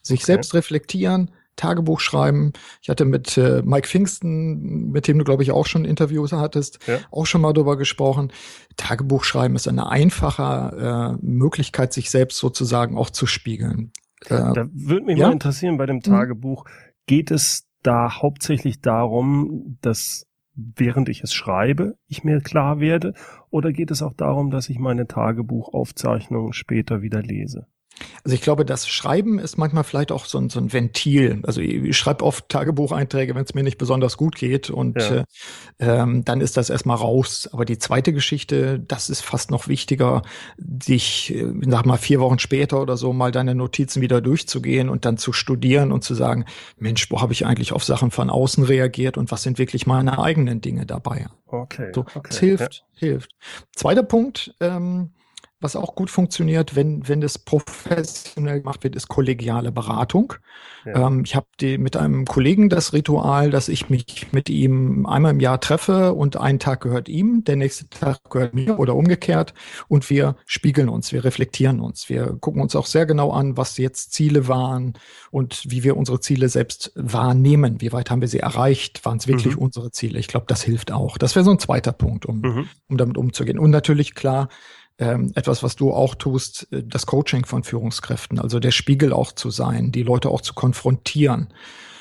Sich 0.01 0.19
okay. 0.19 0.25
selbst 0.27 0.53
reflektieren, 0.53 1.31
Tagebuch 1.59 1.99
schreiben. 1.99 2.53
Ich 2.81 2.89
hatte 2.89 3.03
mit 3.03 3.37
äh, 3.37 3.61
Mike 3.63 3.87
Pfingsten, 3.87 4.91
mit 4.91 5.07
dem 5.07 5.17
du, 5.17 5.25
glaube 5.25 5.43
ich, 5.43 5.51
auch 5.51 5.65
schon 5.65 5.83
Interviews 5.83 6.31
hattest, 6.31 6.79
ja. 6.87 6.99
auch 7.11 7.25
schon 7.25 7.41
mal 7.41 7.51
drüber 7.51 7.77
gesprochen. 7.77 8.31
Tagebuch 8.77 9.25
schreiben 9.25 9.55
ist 9.55 9.67
eine 9.67 9.89
einfache 9.89 11.17
äh, 11.19 11.25
Möglichkeit, 11.25 11.91
sich 11.91 12.09
selbst 12.09 12.37
sozusagen 12.37 12.97
auch 12.97 13.09
zu 13.09 13.25
spiegeln. 13.25 13.91
Äh, 14.25 14.53
da 14.53 14.67
würde 14.71 15.05
mich 15.05 15.17
ja? 15.17 15.27
mal 15.27 15.33
interessieren 15.33 15.77
bei 15.77 15.85
dem 15.85 15.97
mhm. 15.97 16.03
Tagebuch, 16.03 16.65
geht 17.05 17.29
es 17.29 17.67
da 17.83 18.21
hauptsächlich 18.21 18.81
darum, 18.81 19.77
dass 19.81 20.25
während 20.75 21.09
ich 21.09 21.23
es 21.23 21.33
schreibe, 21.33 21.97
ich 22.07 22.23
mir 22.23 22.41
klar 22.41 22.79
werde, 22.79 23.13
oder 23.49 23.71
geht 23.71 23.91
es 23.91 24.01
auch 24.01 24.13
darum, 24.13 24.51
dass 24.51 24.69
ich 24.69 24.79
meine 24.79 25.07
Tagebuchaufzeichnungen 25.07 26.53
später 26.53 27.01
wieder 27.01 27.21
lese? 27.21 27.67
Also 28.23 28.35
ich 28.35 28.41
glaube, 28.41 28.65
das 28.65 28.87
Schreiben 28.87 29.39
ist 29.39 29.57
manchmal 29.57 29.83
vielleicht 29.83 30.11
auch 30.11 30.25
so 30.25 30.37
ein, 30.37 30.49
so 30.49 30.59
ein 30.59 30.71
Ventil. 30.73 31.41
Also 31.43 31.61
ich, 31.61 31.75
ich 31.83 31.97
schreibe 31.97 32.23
oft 32.23 32.49
Tagebucheinträge, 32.49 33.35
wenn 33.35 33.43
es 33.43 33.53
mir 33.53 33.63
nicht 33.63 33.77
besonders 33.77 34.17
gut 34.17 34.35
geht 34.35 34.69
und 34.69 34.97
ja. 34.97 35.17
äh, 35.17 35.23
ähm, 35.79 36.25
dann 36.25 36.41
ist 36.41 36.57
das 36.57 36.69
erstmal 36.69 36.97
raus. 36.97 37.49
Aber 37.51 37.65
die 37.65 37.77
zweite 37.77 38.13
Geschichte, 38.13 38.79
das 38.79 39.09
ist 39.09 39.21
fast 39.21 39.51
noch 39.51 39.67
wichtiger, 39.67 40.21
dich, 40.57 41.33
äh, 41.33 41.51
sag 41.67 41.85
mal, 41.85 41.97
vier 41.97 42.19
Wochen 42.19 42.39
später 42.39 42.81
oder 42.81 42.97
so 42.97 43.13
mal 43.13 43.31
deine 43.31 43.55
Notizen 43.55 44.01
wieder 44.01 44.21
durchzugehen 44.21 44.89
und 44.89 45.05
dann 45.05 45.17
zu 45.17 45.33
studieren 45.33 45.91
und 45.91 46.03
zu 46.03 46.15
sagen, 46.15 46.45
Mensch, 46.77 47.09
wo 47.11 47.21
habe 47.21 47.33
ich 47.33 47.45
eigentlich 47.45 47.73
auf 47.73 47.83
Sachen 47.83 48.11
von 48.11 48.29
außen 48.29 48.63
reagiert 48.63 49.17
und 49.17 49.31
was 49.31 49.43
sind 49.43 49.57
wirklich 49.57 49.87
meine 49.87 50.19
eigenen 50.19 50.61
Dinge 50.61 50.85
dabei? 50.85 51.27
Okay. 51.47 51.91
So, 51.93 52.01
okay. 52.01 52.29
Es 52.29 52.39
hilft, 52.39 52.85
ja. 52.95 53.07
hilft. 53.07 53.31
Zweiter 53.75 54.03
Punkt, 54.03 54.53
ähm, 54.59 55.11
was 55.61 55.75
auch 55.75 55.95
gut 55.95 56.09
funktioniert, 56.09 56.75
wenn, 56.75 57.07
wenn 57.07 57.19
das 57.19 57.37
professionell 57.37 58.59
gemacht 58.59 58.83
wird, 58.83 58.95
ist 58.95 59.09
kollegiale 59.09 59.71
Beratung. 59.71 60.33
Ja. 60.85 61.07
Ähm, 61.07 61.23
ich 61.25 61.35
habe 61.35 61.47
mit 61.77 61.97
einem 61.97 62.25
Kollegen 62.25 62.69
das 62.69 62.93
Ritual, 62.93 63.49
dass 63.49 63.67
ich 63.67 63.89
mich 63.89 64.27
mit 64.31 64.49
ihm 64.49 65.05
einmal 65.05 65.31
im 65.31 65.41
Jahr 65.41 65.59
treffe 65.59 66.13
und 66.13 66.37
ein 66.37 66.59
Tag 66.59 66.81
gehört 66.81 67.09
ihm, 67.09 67.43
der 67.43 67.57
nächste 67.57 67.89
Tag 67.89 68.29
gehört 68.29 68.53
mir 68.53 68.79
oder 68.79 68.95
umgekehrt 68.95 69.53
und 69.89 70.09
wir 70.09 70.37
spiegeln 70.45 70.87
uns, 70.87 71.11
wir 71.11 71.25
reflektieren 71.25 71.81
uns. 71.81 72.07
Wir 72.07 72.37
gucken 72.39 72.61
uns 72.61 72.75
auch 72.75 72.85
sehr 72.85 73.05
genau 73.05 73.31
an, 73.31 73.57
was 73.57 73.77
jetzt 73.77 74.13
Ziele 74.13 74.47
waren 74.47 74.93
und 75.29 75.63
wie 75.67 75.83
wir 75.83 75.97
unsere 75.97 76.21
Ziele 76.21 76.47
selbst 76.47 76.93
wahrnehmen. 76.95 77.81
Wie 77.81 77.91
weit 77.91 78.09
haben 78.09 78.21
wir 78.21 78.29
sie 78.29 78.39
erreicht? 78.39 79.03
Waren 79.03 79.17
es 79.17 79.27
wirklich 79.27 79.57
mhm. 79.57 79.63
unsere 79.63 79.91
Ziele? 79.91 80.19
Ich 80.19 80.27
glaube, 80.27 80.45
das 80.47 80.61
hilft 80.61 80.93
auch. 80.93 81.17
Das 81.17 81.35
wäre 81.35 81.43
so 81.43 81.51
ein 81.51 81.59
zweiter 81.59 81.91
Punkt, 81.91 82.25
um, 82.25 82.39
mhm. 82.39 82.69
um 82.87 82.97
damit 82.97 83.17
umzugehen. 83.17 83.59
Und 83.59 83.71
natürlich 83.71 84.15
klar, 84.15 84.47
ähm, 84.99 85.31
etwas, 85.35 85.63
was 85.63 85.75
du 85.75 85.93
auch 85.93 86.13
tust, 86.13 86.67
äh, 86.71 86.83
das 86.83 87.05
Coaching 87.05 87.45
von 87.45 87.63
Führungskräften, 87.63 88.39
also 88.39 88.59
der 88.59 88.71
Spiegel 88.71 89.13
auch 89.13 89.31
zu 89.31 89.49
sein, 89.49 89.91
die 89.91 90.03
Leute 90.03 90.29
auch 90.29 90.41
zu 90.41 90.53
konfrontieren. 90.53 91.53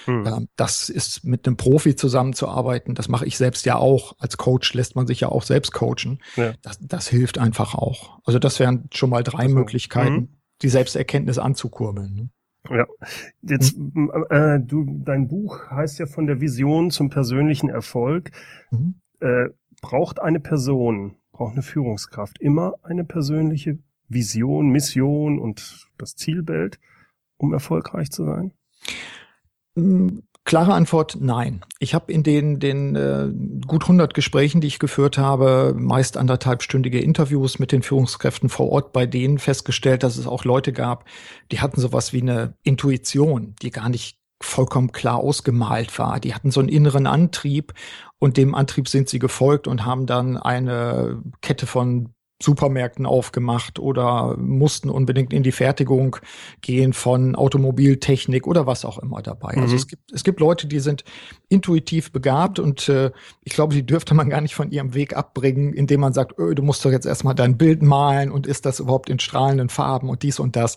Mhm. 0.07 0.27
Ähm, 0.27 0.49
das 0.57 0.89
ist 0.89 1.25
mit 1.25 1.47
einem 1.47 1.57
Profi 1.57 1.95
zusammenzuarbeiten. 1.95 2.95
Das 2.95 3.09
mache 3.09 3.27
ich 3.27 3.37
selbst 3.37 3.67
ja 3.67 3.77
auch. 3.77 4.17
Als 4.19 4.37
Coach 4.37 4.75
lässt 4.75 4.97
man 4.97 5.07
sich 5.07 5.21
ja 5.21 5.29
auch 5.29 5.43
selbst 5.43 5.73
coachen. 5.73 6.21
Ja. 6.37 6.55
Das, 6.63 6.79
das 6.81 7.09
hilft 7.09 7.39
einfach 7.39 7.75
auch. 7.75 8.19
Also 8.25 8.39
das 8.39 8.59
wären 8.59 8.89
schon 8.93 9.11
mal 9.11 9.23
drei 9.23 9.45
also, 9.45 9.55
Möglichkeiten, 9.55 10.15
mhm. 10.15 10.29
die 10.63 10.69
Selbsterkenntnis 10.69 11.39
anzukurbeln. 11.39 12.15
Ne? 12.15 12.31
Ja, 12.71 12.87
jetzt 13.43 13.79
mhm. 13.79 14.11
äh, 14.29 14.59
du, 14.59 15.03
dein 15.05 15.29
Buch 15.29 15.71
heißt 15.71 16.01
ja 16.01 16.07
von 16.07 16.27
der 16.27 16.41
Vision 16.41 16.91
zum 16.91 17.11
persönlichen 17.11 17.69
Erfolg. 17.69 18.33
Mhm. 18.71 18.97
Äh, 19.21 19.51
braucht 19.81 20.21
eine 20.21 20.41
Person, 20.41 21.18
braucht 21.39 21.53
eine 21.53 21.63
Führungskraft 21.63 22.41
immer 22.41 22.75
eine 22.83 23.05
persönliche 23.05 23.79
Vision, 24.09 24.71
Mission 24.71 25.39
und 25.39 25.89
das 25.97 26.17
Zielbild, 26.17 26.81
um 27.37 27.53
erfolgreich 27.53 28.11
zu 28.11 28.25
sein? 28.25 28.53
Mm, 29.77 30.19
klare 30.43 30.75
Antwort, 30.75 31.17
nein. 31.21 31.65
Ich 31.79 31.95
habe 31.95 32.13
in 32.13 32.25
den, 32.25 32.59
den 32.59 32.97
äh, 32.97 33.29
gut 33.65 33.85
100 33.85 34.15
Gesprächen, 34.15 34.61
die 34.61 34.67
ich 34.67 34.81
geführt 34.81 35.17
habe, 35.17 35.75
meist 35.79 36.17
anderthalbstündige 36.17 37.01
Interviews 37.01 37.61
mit 37.61 37.71
den 37.71 37.83
Führungskräften 37.83 38.49
vor 38.49 38.71
Ort, 38.71 38.93
bei 38.93 39.07
denen 39.07 39.39
festgestellt, 39.39 40.03
dass 40.03 40.17
es 40.17 40.27
auch 40.27 40.45
Leute 40.45 40.73
gab, 40.73 41.05
die 41.53 41.61
hatten 41.61 41.81
sowas 41.81 42.13
wie 42.13 42.23
eine 42.23 42.55
Intuition, 42.65 43.55
die 43.63 43.71
gar 43.71 43.89
nicht 43.89 44.18
vollkommen 44.41 44.93
klar 44.93 45.19
ausgemalt 45.19 45.99
war. 45.99 46.21
Die 46.21 46.35
hatten 46.35 46.51
so 46.51 46.61
einen 46.61 46.69
inneren 46.69 47.07
Antrieb 47.07 47.73
und 48.19 48.37
dem 48.37 48.55
Antrieb 48.55 48.89
sind 48.89 49.09
sie 49.09 49.19
gefolgt 49.19 49.67
und 49.67 49.85
haben 49.85 50.07
dann 50.07 50.37
eine 50.37 51.23
Kette 51.41 51.67
von 51.67 52.15
Supermärkten 52.41 53.05
aufgemacht 53.05 53.81
oder 53.81 54.37
mussten 54.37 54.91
unbedingt 54.91 55.33
in 55.33 55.43
die 55.43 55.51
Fertigung 55.51 56.17
gehen 56.61 56.93
von 56.93 57.35
Automobiltechnik 57.35 58.47
oder 58.47 58.65
was 58.65 58.85
auch 58.85 58.99
immer 58.99 59.23
dabei. 59.23 59.49
Also 59.49 59.59
mhm. 59.59 59.65
Also 59.65 59.77
es 59.77 59.87
gibt, 59.89 60.13
es 60.13 60.25
gibt 60.25 60.41
Leute, 60.41 60.69
die 60.69 60.79
sind 60.79 61.03
intuitiv 61.49 62.13
begabt 62.13 62.61
und 62.61 62.89
äh, 62.89 63.11
ich 63.43 63.55
glaube, 63.55 63.75
die 63.75 63.85
dürfte 63.85 64.15
man 64.15 64.31
gar 64.31 64.41
nicht 64.41 64.55
von 64.55 64.71
ihrem 64.71 64.95
Weg 64.95 65.17
abbringen, 65.17 65.73
indem 65.73 66.01
man 66.01 66.13
sagt, 66.13 66.39
öh, 66.39 66.55
du 66.55 66.63
musst 66.63 66.85
doch 66.85 66.93
jetzt 66.93 67.07
erstmal 67.07 67.35
dein 67.35 67.59
Bild 67.59 67.83
malen 67.83 68.31
und 68.31 68.47
ist 68.47 68.67
das 68.67 68.79
überhaupt 68.79 69.11
in 69.11 69.19
strahlenden 69.19 69.69
Farben 69.69 70.09
und 70.09 70.23
dies 70.23 70.39
und 70.39 70.55
das. 70.55 70.77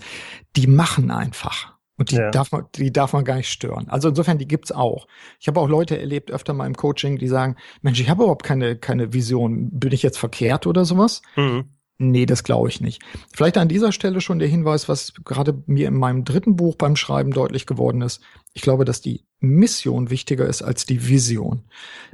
Die 0.56 0.66
machen 0.66 1.12
einfach. 1.12 1.78
Und 2.02 2.10
die, 2.10 2.16
ja. 2.16 2.32
darf 2.32 2.52
man, 2.52 2.66
die 2.74 2.92
darf 2.92 3.14
man 3.14 3.24
gar 3.24 3.36
nicht 3.36 3.52
stören. 3.52 3.88
Also 3.88 4.10
insofern, 4.10 4.40
die 4.40 4.48
gibt's 4.48 4.72
auch. 4.72 5.06
Ich 5.40 5.48
habe 5.48 5.60
auch 5.60 5.70
Leute 5.70 6.00
erlebt, 6.00 6.32
öfter 6.32 6.52
mal 6.52 6.66
im 6.66 6.76
Coaching, 6.76 7.20
die 7.20 7.28
sagen, 7.28 7.58
Mensch, 7.84 8.02
ich 8.02 8.10
habe 8.10 8.24
überhaupt 8.24 8.42
keine, 8.42 8.76
keine 8.76 9.14
Vision. 9.14 9.70
Bin 9.70 9.92
ich 9.92 10.02
jetzt 10.02 10.18
verkehrt 10.18 10.66
oder 10.66 10.84
sowas? 10.84 11.22
Mhm. 11.36 11.66
Nee, 12.00 12.26
das 12.26 12.44
glaube 12.44 12.70
ich 12.70 12.82
nicht. 12.82 13.04
Vielleicht 13.32 13.60
an 13.60 13.68
dieser 13.68 13.92
Stelle 13.92 14.20
schon 14.20 14.40
der 14.40 14.48
Hinweis, 14.48 14.90
was 14.90 15.14
gerade 15.24 15.62
mir 15.68 15.88
in 15.88 15.94
meinem 15.94 16.26
dritten 16.26 16.56
Buch 16.56 16.76
beim 16.76 16.96
Schreiben 16.96 17.30
deutlich 17.30 17.68
geworden 17.68 18.02
ist. 18.02 18.24
Ich 18.54 18.64
glaube, 18.64 18.84
dass 18.84 19.02
die 19.02 19.24
Mission 19.42 20.10
wichtiger 20.10 20.46
ist 20.46 20.62
als 20.62 20.86
die 20.86 21.08
Vision. 21.08 21.64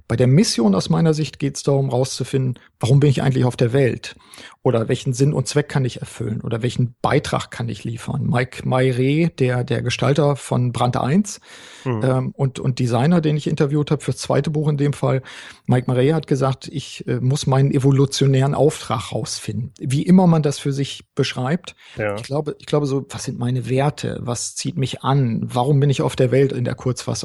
Bei 0.07 0.15
der 0.15 0.27
Mission 0.27 0.73
aus 0.73 0.89
meiner 0.89 1.13
Sicht 1.13 1.37
geht 1.37 1.57
es 1.57 1.63
darum, 1.63 1.89
rauszufinden, 1.89 2.57
warum 2.79 3.01
bin 3.01 3.09
ich 3.09 3.21
eigentlich 3.21 3.43
auf 3.43 3.57
der 3.57 3.73
Welt? 3.73 4.15
Oder 4.63 4.87
welchen 4.87 5.13
Sinn 5.13 5.33
und 5.33 5.47
Zweck 5.47 5.67
kann 5.67 5.83
ich 5.83 5.99
erfüllen? 5.99 6.41
Oder 6.41 6.61
welchen 6.61 6.95
Beitrag 7.01 7.51
kann 7.51 7.67
ich 7.67 7.83
liefern? 7.83 8.25
Mike 8.25 8.67
Mayre, 8.67 9.29
der, 9.29 9.65
der 9.65 9.81
Gestalter 9.81 10.37
von 10.37 10.71
Brand 10.71 10.95
1 10.95 11.41
mhm. 11.83 12.01
ähm, 12.03 12.31
und, 12.35 12.59
und 12.59 12.79
Designer, 12.79 13.19
den 13.19 13.35
ich 13.35 13.47
interviewt 13.47 13.91
habe 13.91 14.01
fürs 14.01 14.17
zweite 14.17 14.49
Buch 14.49 14.69
in 14.69 14.77
dem 14.77 14.93
Fall, 14.93 15.21
Mike 15.65 15.91
Mayre 15.91 16.13
hat 16.13 16.27
gesagt, 16.27 16.69
ich 16.71 17.05
äh, 17.07 17.19
muss 17.19 17.47
meinen 17.47 17.71
evolutionären 17.71 18.55
Auftrag 18.55 19.11
rausfinden. 19.11 19.73
Wie 19.79 20.03
immer 20.03 20.27
man 20.27 20.43
das 20.43 20.59
für 20.59 20.71
sich 20.71 21.03
beschreibt. 21.15 21.75
Ja. 21.97 22.15
Ich 22.15 22.23
glaube, 22.23 22.55
ich 22.59 22.65
glaube 22.65 22.85
so, 22.85 23.05
was 23.09 23.25
sind 23.25 23.39
meine 23.39 23.69
Werte? 23.69 24.19
Was 24.21 24.55
zieht 24.55 24.77
mich 24.77 25.01
an? 25.01 25.41
Warum 25.43 25.81
bin 25.81 25.89
ich 25.89 26.01
auf 26.01 26.15
der 26.15 26.31
Welt 26.31 26.53
in 26.53 26.63
der 26.63 26.75
Kurzfassung? 26.75 27.16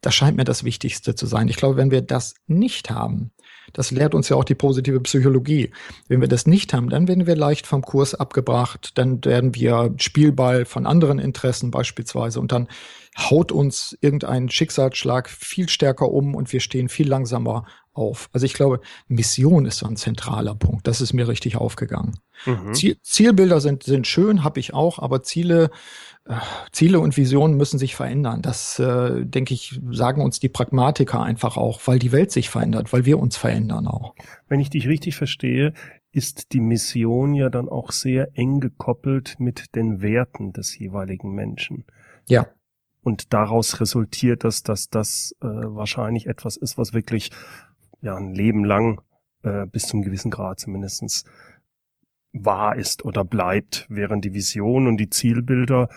Das 0.00 0.14
scheint 0.14 0.36
mir 0.36 0.44
das 0.44 0.64
Wichtigste 0.64 1.14
zu 1.14 1.26
sein. 1.26 1.48
Ich 1.48 1.56
glaube, 1.56 1.76
wenn 1.76 1.90
wir 1.90 2.02
das 2.02 2.34
nicht 2.46 2.90
haben, 2.90 3.30
das 3.72 3.90
lehrt 3.90 4.14
uns 4.14 4.28
ja 4.28 4.36
auch 4.36 4.44
die 4.44 4.54
positive 4.54 5.00
Psychologie. 5.00 5.70
Wenn 6.08 6.20
wir 6.20 6.28
das 6.28 6.46
nicht 6.46 6.74
haben, 6.74 6.90
dann 6.90 7.08
werden 7.08 7.26
wir 7.26 7.36
leicht 7.36 7.66
vom 7.66 7.82
Kurs 7.82 8.14
abgebracht, 8.14 8.92
dann 8.96 9.24
werden 9.24 9.54
wir 9.54 9.94
Spielball 9.98 10.64
von 10.64 10.86
anderen 10.86 11.18
Interessen 11.18 11.70
beispielsweise 11.70 12.40
und 12.40 12.52
dann 12.52 12.68
haut 13.18 13.52
uns 13.52 13.96
irgendein 14.00 14.48
Schicksalsschlag 14.48 15.28
viel 15.28 15.68
stärker 15.68 16.10
um 16.10 16.34
und 16.34 16.52
wir 16.52 16.60
stehen 16.60 16.88
viel 16.88 17.08
langsamer 17.08 17.66
auf. 17.92 18.30
Also 18.32 18.46
ich 18.46 18.54
glaube, 18.54 18.80
Mission 19.08 19.66
ist 19.66 19.78
so 19.78 19.86
ein 19.86 19.96
zentraler 19.96 20.54
Punkt. 20.54 20.86
Das 20.86 21.00
ist 21.00 21.12
mir 21.12 21.28
richtig 21.28 21.56
aufgegangen. 21.56 22.18
Mhm. 22.46 22.72
Ziel, 22.72 22.96
Zielbilder 23.02 23.60
sind, 23.60 23.82
sind 23.82 24.06
schön, 24.06 24.44
habe 24.44 24.60
ich 24.60 24.74
auch, 24.74 24.98
aber 24.98 25.22
Ziele, 25.22 25.70
äh, 26.26 26.34
Ziele 26.72 27.00
und 27.00 27.16
Visionen 27.16 27.56
müssen 27.56 27.78
sich 27.78 27.94
verändern. 27.94 28.42
Das, 28.42 28.78
äh, 28.78 29.24
denke 29.24 29.54
ich, 29.54 29.80
sagen 29.90 30.22
uns 30.22 30.40
die 30.40 30.48
Pragmatiker 30.48 31.22
einfach 31.22 31.56
auch, 31.56 31.80
weil 31.86 31.98
die 31.98 32.12
Welt 32.12 32.30
sich 32.30 32.50
verändert, 32.50 32.92
weil 32.92 33.06
wir 33.06 33.18
uns 33.18 33.36
verändern 33.36 33.86
auch. 33.86 34.14
Wenn 34.48 34.60
ich 34.60 34.70
dich 34.70 34.86
richtig 34.86 35.16
verstehe, 35.16 35.72
ist 36.12 36.52
die 36.52 36.60
Mission 36.60 37.34
ja 37.34 37.50
dann 37.50 37.68
auch 37.68 37.92
sehr 37.92 38.30
eng 38.34 38.60
gekoppelt 38.60 39.36
mit 39.38 39.74
den 39.74 40.02
Werten 40.02 40.52
des 40.52 40.76
jeweiligen 40.78 41.32
Menschen. 41.32 41.84
Ja. 42.28 42.46
Und 43.02 43.32
daraus 43.32 43.80
resultiert 43.80 44.44
das, 44.44 44.62
dass 44.62 44.88
das 44.90 45.34
äh, 45.40 45.46
wahrscheinlich 45.46 46.26
etwas 46.26 46.56
ist, 46.56 46.76
was 46.76 46.92
wirklich 46.92 47.30
ja 48.02 48.16
ein 48.16 48.34
Leben 48.34 48.64
lang 48.64 49.00
äh, 49.42 49.66
bis 49.66 49.86
zum 49.86 50.02
gewissen 50.02 50.30
Grad 50.30 50.60
zumindestens 50.60 51.24
wahr 52.32 52.76
ist 52.76 53.04
oder 53.04 53.24
bleibt, 53.24 53.86
während 53.88 54.24
die 54.24 54.34
Vision 54.34 54.86
und 54.86 54.98
die 54.98 55.10
Zielbilder 55.10 55.88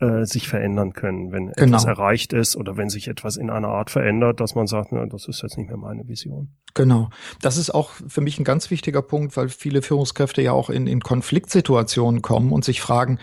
äh, 0.00 0.24
sich 0.24 0.48
verändern 0.48 0.92
können, 0.92 1.32
wenn 1.32 1.52
genau. 1.52 1.76
etwas 1.76 1.84
erreicht 1.84 2.32
ist 2.32 2.56
oder 2.56 2.76
wenn 2.76 2.88
sich 2.88 3.08
etwas 3.08 3.36
in 3.36 3.50
einer 3.50 3.68
Art 3.68 3.90
verändert, 3.90 4.40
dass 4.40 4.54
man 4.54 4.66
sagt, 4.66 4.92
na, 4.92 5.06
das 5.06 5.26
ist 5.26 5.42
jetzt 5.42 5.58
nicht 5.58 5.68
mehr 5.68 5.76
meine 5.76 6.06
Vision. 6.06 6.54
Genau. 6.74 7.10
Das 7.42 7.56
ist 7.56 7.70
auch 7.70 7.90
für 8.06 8.20
mich 8.20 8.38
ein 8.38 8.44
ganz 8.44 8.70
wichtiger 8.70 9.02
Punkt, 9.02 9.36
weil 9.36 9.48
viele 9.48 9.82
Führungskräfte 9.82 10.40
ja 10.40 10.52
auch 10.52 10.70
in, 10.70 10.86
in 10.86 11.00
Konfliktsituationen 11.00 12.22
kommen 12.22 12.52
und 12.52 12.64
sich 12.64 12.80
fragen, 12.80 13.18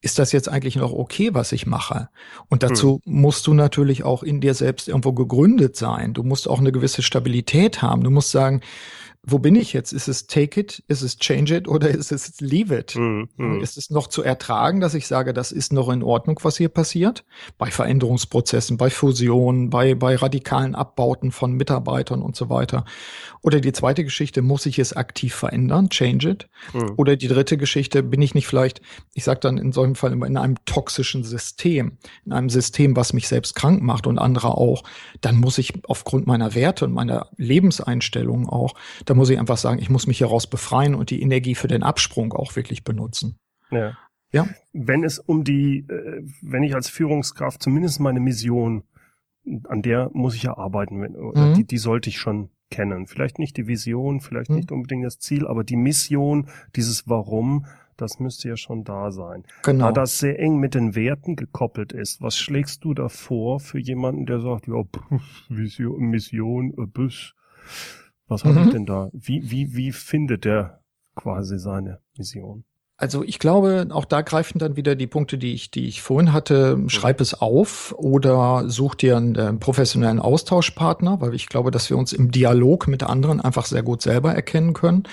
ist 0.00 0.18
das 0.18 0.30
jetzt 0.32 0.48
eigentlich 0.48 0.76
noch 0.76 0.92
okay, 0.92 1.30
was 1.32 1.50
ich 1.52 1.66
mache? 1.66 2.08
Und 2.48 2.62
dazu 2.62 3.00
hm. 3.04 3.20
musst 3.20 3.46
du 3.46 3.54
natürlich 3.54 4.04
auch 4.04 4.22
in 4.22 4.40
dir 4.40 4.54
selbst 4.54 4.88
irgendwo 4.88 5.12
gegründet 5.12 5.76
sein. 5.76 6.14
Du 6.14 6.22
musst 6.22 6.48
auch 6.48 6.60
eine 6.60 6.72
gewisse 6.72 7.02
Stabilität 7.02 7.82
haben. 7.82 8.04
Du 8.04 8.10
musst 8.10 8.30
sagen, 8.30 8.60
wo 9.22 9.38
bin 9.38 9.56
ich 9.56 9.72
jetzt? 9.72 9.92
Ist 9.92 10.08
es 10.08 10.26
take 10.26 10.60
it? 10.60 10.82
Ist 10.88 11.02
es 11.02 11.18
change 11.18 11.56
it? 11.56 11.68
Oder 11.68 11.90
ist 11.90 12.12
es 12.12 12.40
leave 12.40 12.76
it? 12.76 12.94
Mm, 12.96 13.24
mm. 13.36 13.60
Ist 13.60 13.76
es 13.76 13.90
noch 13.90 14.06
zu 14.06 14.22
ertragen, 14.22 14.80
dass 14.80 14.94
ich 14.94 15.06
sage, 15.06 15.32
das 15.32 15.52
ist 15.52 15.72
noch 15.72 15.88
in 15.90 16.02
Ordnung, 16.02 16.38
was 16.42 16.56
hier 16.56 16.68
passiert? 16.68 17.24
Bei 17.58 17.70
Veränderungsprozessen, 17.70 18.76
bei 18.76 18.90
Fusionen, 18.90 19.70
bei, 19.70 19.94
bei 19.94 20.16
radikalen 20.16 20.74
Abbauten 20.74 21.32
von 21.32 21.52
Mitarbeitern 21.52 22.22
und 22.22 22.36
so 22.36 22.48
weiter. 22.48 22.84
Oder 23.42 23.60
die 23.60 23.72
zweite 23.72 24.04
Geschichte, 24.04 24.40
muss 24.40 24.66
ich 24.66 24.78
es 24.78 24.94
aktiv 24.94 25.34
verändern? 25.34 25.90
Change 25.90 26.30
it? 26.30 26.48
Mm. 26.72 26.92
Oder 26.96 27.16
die 27.16 27.28
dritte 27.28 27.58
Geschichte, 27.58 28.02
bin 28.02 28.22
ich 28.22 28.34
nicht 28.34 28.46
vielleicht, 28.46 28.80
ich 29.14 29.24
sage 29.24 29.40
dann 29.40 29.58
in 29.58 29.72
solchem 29.72 29.94
Fall 29.96 30.12
immer, 30.12 30.26
in 30.26 30.36
einem 30.36 30.56
toxischen 30.64 31.24
System, 31.24 31.98
in 32.24 32.32
einem 32.32 32.50
System, 32.50 32.96
was 32.96 33.12
mich 33.12 33.28
selbst 33.28 33.54
krank 33.54 33.82
macht 33.82 34.06
und 34.06 34.18
andere 34.18 34.56
auch, 34.56 34.84
dann 35.20 35.36
muss 35.36 35.58
ich 35.58 35.72
aufgrund 35.86 36.26
meiner 36.26 36.54
Werte 36.54 36.84
und 36.84 36.92
meiner 36.92 37.28
Lebenseinstellung 37.36 38.48
auch, 38.48 38.74
da 39.08 39.14
muss 39.14 39.30
ich 39.30 39.38
einfach 39.38 39.56
sagen, 39.56 39.78
ich 39.78 39.88
muss 39.88 40.06
mich 40.06 40.18
hieraus 40.18 40.46
befreien 40.46 40.94
und 40.94 41.08
die 41.08 41.22
Energie 41.22 41.54
für 41.54 41.68
den 41.68 41.82
Absprung 41.82 42.34
auch 42.34 42.56
wirklich 42.56 42.84
benutzen. 42.84 43.38
Ja. 43.70 43.96
Ja. 44.32 44.46
Wenn 44.74 45.02
es 45.02 45.18
um 45.18 45.44
die, 45.44 45.86
äh, 45.88 46.22
wenn 46.42 46.62
ich 46.62 46.74
als 46.74 46.90
Führungskraft 46.90 47.62
zumindest 47.62 48.00
meine 48.00 48.20
Mission, 48.20 48.84
an 49.64 49.80
der 49.80 50.10
muss 50.12 50.34
ich 50.34 50.42
ja 50.42 50.58
arbeiten, 50.58 50.98
mhm. 50.98 51.54
die, 51.54 51.64
die 51.64 51.78
sollte 51.78 52.10
ich 52.10 52.18
schon 52.18 52.50
kennen. 52.70 53.06
Vielleicht 53.06 53.38
nicht 53.38 53.56
die 53.56 53.66
Vision, 53.66 54.20
vielleicht 54.20 54.50
mhm. 54.50 54.56
nicht 54.56 54.72
unbedingt 54.72 55.06
das 55.06 55.18
Ziel, 55.18 55.46
aber 55.46 55.64
die 55.64 55.76
Mission, 55.76 56.50
dieses 56.76 57.08
Warum, 57.08 57.64
das 57.96 58.20
müsste 58.20 58.50
ja 58.50 58.58
schon 58.58 58.84
da 58.84 59.10
sein. 59.10 59.44
Genau. 59.62 59.86
Da 59.86 59.92
das 59.92 60.18
sehr 60.18 60.38
eng 60.38 60.58
mit 60.58 60.74
den 60.74 60.94
Werten 60.94 61.34
gekoppelt 61.34 61.94
ist, 61.94 62.20
was 62.20 62.36
schlägst 62.36 62.84
du 62.84 62.92
da 62.92 63.08
vor 63.08 63.58
für 63.58 63.78
jemanden, 63.78 64.26
der 64.26 64.40
sagt, 64.40 64.68
ja, 64.68 64.82
Vision, 65.48 65.98
Mission, 66.10 66.74
äh, 66.76 66.84
Bus, 66.84 67.34
was 68.28 68.44
mhm. 68.44 68.54
habe 68.54 68.66
ich 68.66 68.72
denn 68.72 68.86
da? 68.86 69.08
Wie, 69.12 69.50
wie, 69.50 69.74
wie 69.74 69.92
findet 69.92 70.44
der 70.44 70.80
quasi 71.14 71.58
seine 71.58 72.00
Mission? 72.16 72.64
Also 73.00 73.22
ich 73.22 73.38
glaube, 73.38 73.86
auch 73.90 74.04
da 74.04 74.22
greifen 74.22 74.58
dann 74.58 74.74
wieder 74.74 74.96
die 74.96 75.06
Punkte, 75.06 75.38
die 75.38 75.54
ich, 75.54 75.70
die 75.70 75.86
ich 75.86 76.02
vorhin 76.02 76.32
hatte. 76.32 76.76
Mhm. 76.76 76.88
Schreib 76.88 77.20
es 77.20 77.32
auf 77.32 77.94
oder 77.96 78.68
such 78.68 78.96
dir 78.96 79.16
einen 79.16 79.36
äh, 79.36 79.52
professionellen 79.52 80.18
Austauschpartner, 80.18 81.20
weil 81.20 81.32
ich 81.32 81.48
glaube, 81.48 81.70
dass 81.70 81.90
wir 81.90 81.96
uns 81.96 82.12
im 82.12 82.32
Dialog 82.32 82.88
mit 82.88 83.04
anderen 83.04 83.40
einfach 83.40 83.66
sehr 83.66 83.84
gut 83.84 84.02
selber 84.02 84.34
erkennen 84.34 84.72
können. 84.72 85.04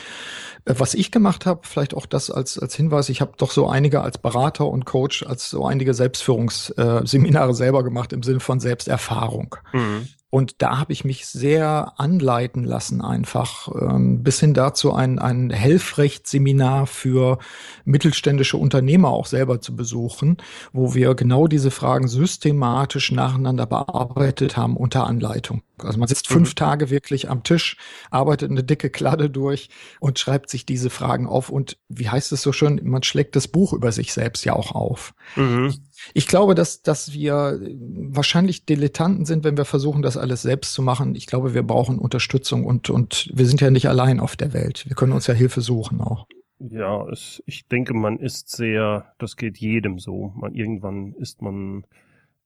Äh, 0.65 0.73
was 0.79 0.95
ich 0.95 1.11
gemacht 1.11 1.45
habe, 1.45 1.61
vielleicht 1.61 1.93
auch 1.93 2.07
das 2.07 2.31
als, 2.31 2.57
als 2.57 2.73
Hinweis, 2.73 3.09
ich 3.09 3.21
habe 3.21 3.33
doch 3.37 3.51
so 3.51 3.67
einige 3.67 4.01
als 4.01 4.17
Berater 4.17 4.65
und 4.67 4.85
Coach, 4.85 5.23
als 5.23 5.51
so 5.51 5.63
einige 5.67 5.93
Selbstführungsseminare 5.93 7.51
äh, 7.51 7.53
selber 7.53 7.83
gemacht 7.83 8.13
im 8.13 8.23
Sinne 8.23 8.39
von 8.39 8.59
Selbsterfahrung. 8.59 9.57
Mhm. 9.73 10.07
Und 10.35 10.61
da 10.61 10.79
habe 10.79 10.91
ich 10.91 11.05
mich 11.05 11.27
sehr 11.27 11.93
anleiten 11.95 12.65
lassen, 12.65 12.99
einfach 12.99 13.69
ähm, 13.73 14.21
bis 14.21 14.41
hin 14.41 14.53
dazu 14.53 14.93
ein, 14.93 15.17
ein 15.17 15.49
Helfrechtsseminar 15.49 16.87
für 16.87 17.39
mittelständische 17.85 18.57
Unternehmer 18.57 19.11
auch 19.11 19.27
selber 19.27 19.61
zu 19.61 19.77
besuchen, 19.77 20.35
wo 20.73 20.93
wir 20.93 21.15
genau 21.15 21.47
diese 21.47 21.71
Fragen 21.71 22.09
systematisch 22.09 23.13
nacheinander 23.13 23.65
bearbeitet 23.65 24.57
haben 24.57 24.75
unter 24.75 25.07
Anleitung. 25.07 25.61
Also 25.77 25.99
man 25.99 26.09
sitzt 26.09 26.27
fünf 26.27 26.49
mhm. 26.49 26.55
Tage 26.55 26.89
wirklich 26.89 27.29
am 27.29 27.43
Tisch, 27.43 27.77
arbeitet 28.11 28.51
eine 28.51 28.63
dicke 28.65 28.89
Kladde 28.89 29.29
durch 29.29 29.69
und 30.01 30.19
schreibt 30.19 30.49
sich 30.49 30.65
diese 30.65 30.89
Fragen 30.89 31.27
auf. 31.27 31.49
Und 31.49 31.77
wie 31.87 32.09
heißt 32.09 32.33
es 32.33 32.41
so 32.41 32.51
schön, 32.51 32.81
man 32.83 33.03
schlägt 33.03 33.37
das 33.37 33.47
Buch 33.47 33.71
über 33.71 33.93
sich 33.93 34.11
selbst 34.11 34.43
ja 34.43 34.51
auch 34.51 34.73
auf. 34.73 35.13
Mhm. 35.37 35.73
Ich 36.13 36.27
glaube, 36.27 36.55
dass, 36.55 36.81
dass 36.81 37.13
wir 37.13 37.59
wahrscheinlich 38.09 38.65
Dilettanten 38.65 39.25
sind, 39.25 39.43
wenn 39.43 39.57
wir 39.57 39.65
versuchen, 39.65 40.01
das 40.01 40.17
alles 40.17 40.41
selbst 40.41 40.73
zu 40.73 40.81
machen. 40.81 41.15
Ich 41.15 41.27
glaube, 41.27 41.53
wir 41.53 41.63
brauchen 41.63 41.99
Unterstützung 41.99 42.65
und, 42.65 42.89
und 42.89 43.29
wir 43.33 43.45
sind 43.45 43.61
ja 43.61 43.71
nicht 43.71 43.87
allein 43.87 44.19
auf 44.19 44.35
der 44.35 44.53
Welt. 44.53 44.85
Wir 44.87 44.95
können 44.95 45.13
uns 45.13 45.27
ja 45.27 45.33
Hilfe 45.33 45.61
suchen 45.61 46.01
auch. 46.01 46.27
Ja, 46.59 47.07
es, 47.09 47.43
ich 47.45 47.67
denke, 47.67 47.93
man 47.93 48.17
ist 48.17 48.49
sehr, 48.49 49.13
das 49.17 49.35
geht 49.35 49.57
jedem 49.57 49.99
so. 49.99 50.33
Man, 50.35 50.53
irgendwann 50.53 51.13
ist 51.13 51.41
man 51.41 51.85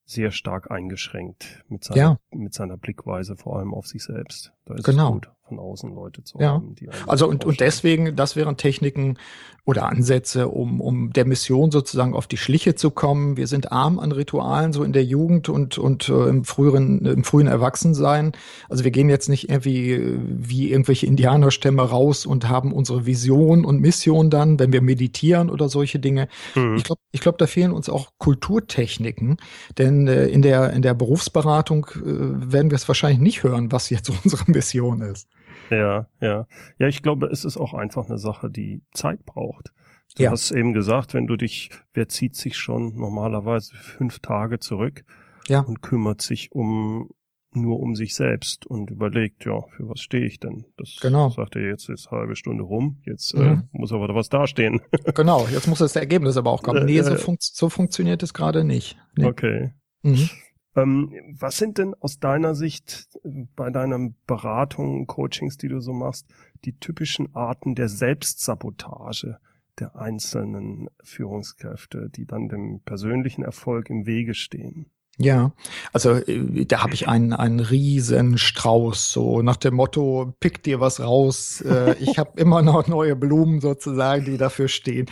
sehr 0.05 0.31
stark 0.31 0.71
eingeschränkt 0.71 1.63
mit 1.67 1.83
seiner, 1.83 2.01
ja. 2.01 2.19
mit 2.31 2.53
seiner 2.53 2.77
Blickweise, 2.77 3.35
vor 3.35 3.59
allem 3.59 3.73
auf 3.73 3.85
sich 3.85 4.03
selbst. 4.03 4.51
Da 4.65 4.73
ist 4.73 4.83
genau. 4.83 5.21
Von 5.49 5.59
außen 5.59 5.93
Leute 5.93 6.23
zu 6.23 6.39
ja. 6.39 6.53
haben. 6.53 6.75
Also 7.07 7.27
und, 7.27 7.43
und 7.43 7.59
deswegen, 7.59 8.15
das 8.15 8.35
wären 8.35 8.55
Techniken 8.55 9.17
oder 9.65 9.87
Ansätze, 9.87 10.47
um, 10.47 10.81
um 10.81 11.13
der 11.13 11.25
Mission 11.25 11.69
sozusagen 11.69 12.15
auf 12.15 12.25
die 12.25 12.37
Schliche 12.37 12.73
zu 12.73 12.89
kommen. 12.89 13.37
Wir 13.37 13.45
sind 13.45 13.71
arm 13.71 13.99
an 13.99 14.11
Ritualen, 14.11 14.73
so 14.73 14.83
in 14.83 14.93
der 14.93 15.03
Jugend 15.03 15.47
und, 15.47 15.77
und 15.77 16.09
äh, 16.09 16.27
im 16.27 16.43
früheren, 16.43 17.05
im 17.05 17.23
frühen 17.23 17.45
Erwachsensein. 17.45 18.31
Also 18.67 18.83
wir 18.83 18.91
gehen 18.91 19.09
jetzt 19.09 19.29
nicht 19.29 19.49
irgendwie 19.49 20.17
wie 20.27 20.71
irgendwelche 20.71 21.05
Indianerstämme 21.05 21.83
raus 21.83 22.25
und 22.25 22.49
haben 22.49 22.73
unsere 22.73 23.05
Vision 23.05 23.63
und 23.63 23.79
Mission 23.79 24.31
dann, 24.31 24.57
wenn 24.59 24.73
wir 24.73 24.81
meditieren 24.81 25.51
oder 25.51 25.69
solche 25.69 25.99
Dinge. 25.99 26.29
Mhm. 26.55 26.75
Ich 26.77 26.83
glaube, 26.83 27.01
ich 27.11 27.21
glaube, 27.21 27.37
da 27.37 27.45
fehlen 27.45 27.71
uns 27.71 27.89
auch 27.89 28.13
Kulturtechniken, 28.17 29.37
denn 29.77 30.07
äh, 30.07 30.25
in 30.27 30.41
der 30.41 30.73
in 30.73 30.81
der 30.81 30.95
Berufsberatung 30.95 31.85
äh, 31.95 32.51
werden 32.51 32.71
wir 32.71 32.75
es 32.75 32.87
wahrscheinlich 32.87 33.19
nicht 33.19 33.43
hören, 33.43 33.71
was 33.71 33.91
jetzt 33.91 34.09
unsere 34.23 34.49
Mission 34.49 35.01
ist. 35.01 35.27
Ja, 35.69 36.07
ja. 36.21 36.47
Ja, 36.77 36.87
ich 36.87 37.01
glaube, 37.01 37.27
es 37.27 37.45
ist 37.45 37.57
auch 37.57 37.73
einfach 37.73 38.07
eine 38.07 38.17
Sache, 38.17 38.49
die 38.49 38.81
Zeit 38.93 39.25
braucht. 39.25 39.71
Du 40.15 40.23
ja. 40.23 40.31
hast 40.31 40.51
eben 40.51 40.73
gesagt, 40.73 41.13
wenn 41.13 41.27
du 41.27 41.35
dich, 41.35 41.69
wer 41.93 42.09
zieht 42.09 42.35
sich 42.35 42.57
schon 42.57 42.95
normalerweise 42.95 43.75
fünf 43.75 44.19
Tage 44.19 44.59
zurück 44.59 45.03
ja. 45.47 45.61
und 45.61 45.81
kümmert 45.81 46.21
sich 46.21 46.51
um 46.51 47.09
nur 47.51 47.79
um 47.79 47.95
sich 47.95 48.13
selbst 48.13 48.65
und 48.67 48.91
überlegt, 48.91 49.45
ja, 49.45 49.61
für 49.75 49.89
was 49.89 50.01
stehe 50.01 50.25
ich 50.25 50.39
denn? 50.39 50.65
Das 50.77 50.97
genau. 51.01 51.29
sagt 51.29 51.55
er 51.55 51.67
jetzt 51.67 51.89
ist 51.89 52.11
halbe 52.11 52.35
Stunde 52.35 52.63
rum, 52.63 53.01
jetzt 53.05 53.33
äh, 53.33 53.39
mhm. 53.39 53.63
äh, 53.73 53.77
muss 53.77 53.91
aber 53.91 54.07
da 54.07 54.15
was 54.15 54.29
dastehen. 54.29 54.81
genau, 55.15 55.47
jetzt 55.47 55.67
muss 55.67 55.79
das 55.79 55.95
Ergebnis 55.95 56.37
aber 56.37 56.51
auch 56.51 56.61
kommen. 56.61 56.85
Nee, 56.85 57.01
so, 57.01 57.15
fun 57.15 57.37
so 57.39 57.69
funktioniert 57.69 58.21
es 58.21 58.33
gerade 58.33 58.63
nicht. 58.63 58.97
Nee. 59.15 59.25
Okay. 59.25 59.73
Mhm. 60.03 60.29
Ähm, 60.75 61.13
was 61.39 61.57
sind 61.57 61.77
denn 61.77 61.95
aus 61.99 62.19
deiner 62.19 62.55
Sicht 62.55 63.09
äh, 63.23 63.45
bei 63.55 63.69
deinen 63.69 64.15
Beratungen, 64.27 65.07
Coachings, 65.07 65.57
die 65.57 65.67
du 65.67 65.79
so 65.79 65.93
machst, 65.93 66.27
die 66.65 66.77
typischen 66.79 67.33
Arten 67.35 67.75
der 67.75 67.89
Selbstsabotage 67.89 69.39
der 69.79 69.95
einzelnen 69.95 70.89
Führungskräfte, 71.01 72.09
die 72.09 72.25
dann 72.25 72.49
dem 72.49 72.81
persönlichen 72.81 73.43
Erfolg 73.43 73.89
im 73.89 74.05
Wege 74.05 74.33
stehen? 74.33 74.91
Ja, 75.21 75.51
also 75.91 76.11
äh, 76.11 76.65
da 76.65 76.83
habe 76.83 76.93
ich 76.93 77.07
einen, 77.07 77.33
einen 77.33 77.59
riesen 77.59 78.37
Strauß, 78.37 79.11
so 79.11 79.41
nach 79.41 79.57
dem 79.57 79.75
Motto, 79.75 80.33
pick 80.39 80.63
dir 80.63 80.79
was 80.79 81.01
raus. 81.01 81.61
Äh, 81.61 81.95
ich 81.99 82.17
habe 82.17 82.31
immer 82.39 82.61
noch 82.61 82.87
neue 82.87 83.15
Blumen 83.15 83.59
sozusagen, 83.59 84.23
die 84.23 84.37
dafür 84.37 84.69
stehen. 84.69 85.07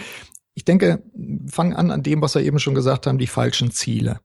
Ich 0.53 0.63
denke, 0.63 1.03
fang 1.47 1.73
an 1.73 1.91
an 1.91 2.03
dem, 2.03 2.21
was 2.21 2.35
wir 2.35 2.41
eben 2.41 2.57
schon 2.57 2.73
gesagt 2.73 3.05
haben, 3.05 3.17
die 3.17 3.27
falschen 3.27 3.71
Ziele. 3.71 4.21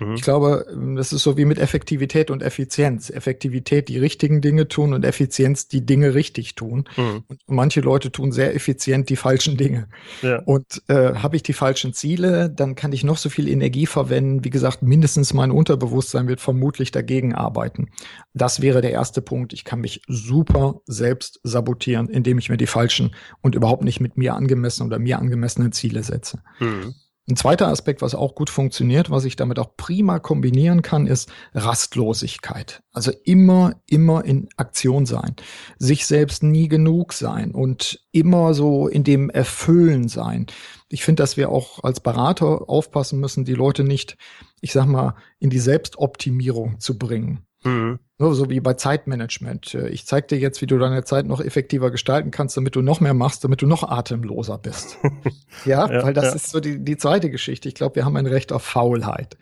Mhm. 0.00 0.14
Ich 0.14 0.22
glaube, 0.22 0.66
das 0.96 1.12
ist 1.12 1.22
so 1.22 1.36
wie 1.36 1.44
mit 1.44 1.58
Effektivität 1.58 2.30
und 2.30 2.42
Effizienz. 2.42 3.10
Effektivität 3.10 3.88
die 3.88 3.98
richtigen 3.98 4.40
Dinge 4.40 4.68
tun 4.68 4.92
und 4.92 5.04
Effizienz 5.04 5.68
die 5.68 5.84
Dinge 5.84 6.14
richtig 6.14 6.54
tun. 6.54 6.88
Mhm. 6.96 7.24
Und 7.28 7.40
manche 7.46 7.80
Leute 7.80 8.10
tun 8.10 8.32
sehr 8.32 8.54
effizient 8.54 9.08
die 9.08 9.16
falschen 9.16 9.56
Dinge. 9.56 9.88
Ja. 10.22 10.40
Und 10.40 10.82
äh, 10.88 11.14
habe 11.14 11.36
ich 11.36 11.42
die 11.42 11.52
falschen 11.52 11.92
Ziele, 11.94 12.50
dann 12.50 12.74
kann 12.74 12.92
ich 12.92 13.04
noch 13.04 13.18
so 13.18 13.28
viel 13.28 13.48
Energie 13.48 13.86
verwenden. 13.86 14.44
Wie 14.44 14.50
gesagt, 14.50 14.82
mindestens 14.82 15.34
mein 15.34 15.50
Unterbewusstsein 15.50 16.28
wird 16.28 16.40
vermutlich 16.40 16.90
dagegen 16.90 17.34
arbeiten. 17.34 17.90
Das 18.32 18.60
wäre 18.60 18.80
der 18.80 18.92
erste 18.92 19.22
Punkt. 19.22 19.52
Ich 19.52 19.64
kann 19.64 19.80
mich 19.80 20.02
super 20.08 20.80
selbst 20.86 21.40
sabotieren, 21.42 22.08
indem 22.08 22.38
ich 22.38 22.50
mir 22.50 22.56
die 22.56 22.66
falschen 22.66 23.14
und 23.40 23.54
überhaupt 23.54 23.84
nicht 23.84 24.00
mit 24.00 24.16
mir 24.16 24.34
angemessenen 24.34 24.88
oder 24.88 24.98
mir 24.98 25.18
angemessenen 25.18 25.72
Ziele 25.72 26.02
setze. 26.02 26.42
Mhm. 26.58 26.94
Ein 27.26 27.36
zweiter 27.36 27.68
Aspekt, 27.68 28.02
was 28.02 28.14
auch 28.14 28.34
gut 28.34 28.50
funktioniert, 28.50 29.10
was 29.10 29.24
ich 29.24 29.34
damit 29.34 29.58
auch 29.58 29.78
prima 29.78 30.18
kombinieren 30.18 30.82
kann, 30.82 31.06
ist 31.06 31.32
Rastlosigkeit. 31.54 32.82
Also 32.92 33.12
immer, 33.24 33.80
immer 33.88 34.26
in 34.26 34.50
Aktion 34.56 35.06
sein. 35.06 35.34
Sich 35.78 36.04
selbst 36.04 36.42
nie 36.42 36.68
genug 36.68 37.14
sein 37.14 37.52
und 37.52 38.04
immer 38.12 38.52
so 38.52 38.88
in 38.88 39.04
dem 39.04 39.30
Erfüllen 39.30 40.08
sein. 40.08 40.48
Ich 40.90 41.02
finde, 41.02 41.22
dass 41.22 41.38
wir 41.38 41.48
auch 41.48 41.82
als 41.82 42.00
Berater 42.00 42.68
aufpassen 42.68 43.20
müssen, 43.20 43.46
die 43.46 43.54
Leute 43.54 43.84
nicht, 43.84 44.18
ich 44.60 44.72
sag 44.72 44.84
mal, 44.84 45.14
in 45.38 45.48
die 45.48 45.60
Selbstoptimierung 45.60 46.78
zu 46.78 46.98
bringen. 46.98 47.46
Mhm. 47.64 48.00
So, 48.16 48.32
so 48.32 48.48
wie 48.48 48.60
bei 48.60 48.74
Zeitmanagement. 48.74 49.74
Ich 49.74 50.06
zeig 50.06 50.28
dir 50.28 50.38
jetzt, 50.38 50.62
wie 50.62 50.66
du 50.66 50.78
deine 50.78 51.02
Zeit 51.02 51.26
noch 51.26 51.40
effektiver 51.40 51.90
gestalten 51.90 52.30
kannst, 52.30 52.56
damit 52.56 52.76
du 52.76 52.82
noch 52.82 53.00
mehr 53.00 53.14
machst, 53.14 53.42
damit 53.42 53.60
du 53.60 53.66
noch 53.66 53.82
atemloser 53.82 54.56
bist. 54.58 54.98
ja, 55.64 55.90
ja, 55.90 56.02
weil 56.04 56.14
das 56.14 56.26
ja. 56.26 56.32
ist 56.34 56.50
so 56.50 56.60
die, 56.60 56.78
die 56.84 56.96
zweite 56.96 57.28
Geschichte. 57.28 57.68
Ich 57.68 57.74
glaube, 57.74 57.96
wir 57.96 58.04
haben 58.04 58.16
ein 58.16 58.26
Recht 58.26 58.52
auf 58.52 58.62
Faulheit. 58.62 59.36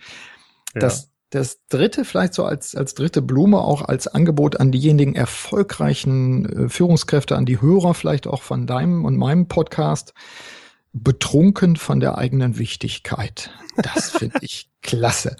Ja. 0.74 0.80
Das, 0.80 1.10
das 1.28 1.66
dritte, 1.68 2.06
vielleicht 2.06 2.32
so 2.32 2.44
als, 2.44 2.74
als 2.74 2.94
dritte 2.94 3.20
Blume, 3.20 3.58
auch 3.58 3.82
als 3.82 4.08
Angebot 4.08 4.58
an 4.58 4.72
diejenigen 4.72 5.14
erfolgreichen 5.14 6.46
äh, 6.46 6.68
Führungskräfte, 6.70 7.36
an 7.36 7.44
die 7.44 7.60
Hörer 7.60 7.92
vielleicht 7.92 8.26
auch 8.26 8.40
von 8.40 8.66
deinem 8.66 9.04
und 9.04 9.18
meinem 9.18 9.48
Podcast 9.48 10.14
betrunken 10.92 11.76
von 11.76 12.00
der 12.00 12.18
eigenen 12.18 12.58
Wichtigkeit. 12.58 13.50
Das 13.76 14.10
finde 14.10 14.38
ich 14.42 14.70
klasse. 14.82 15.36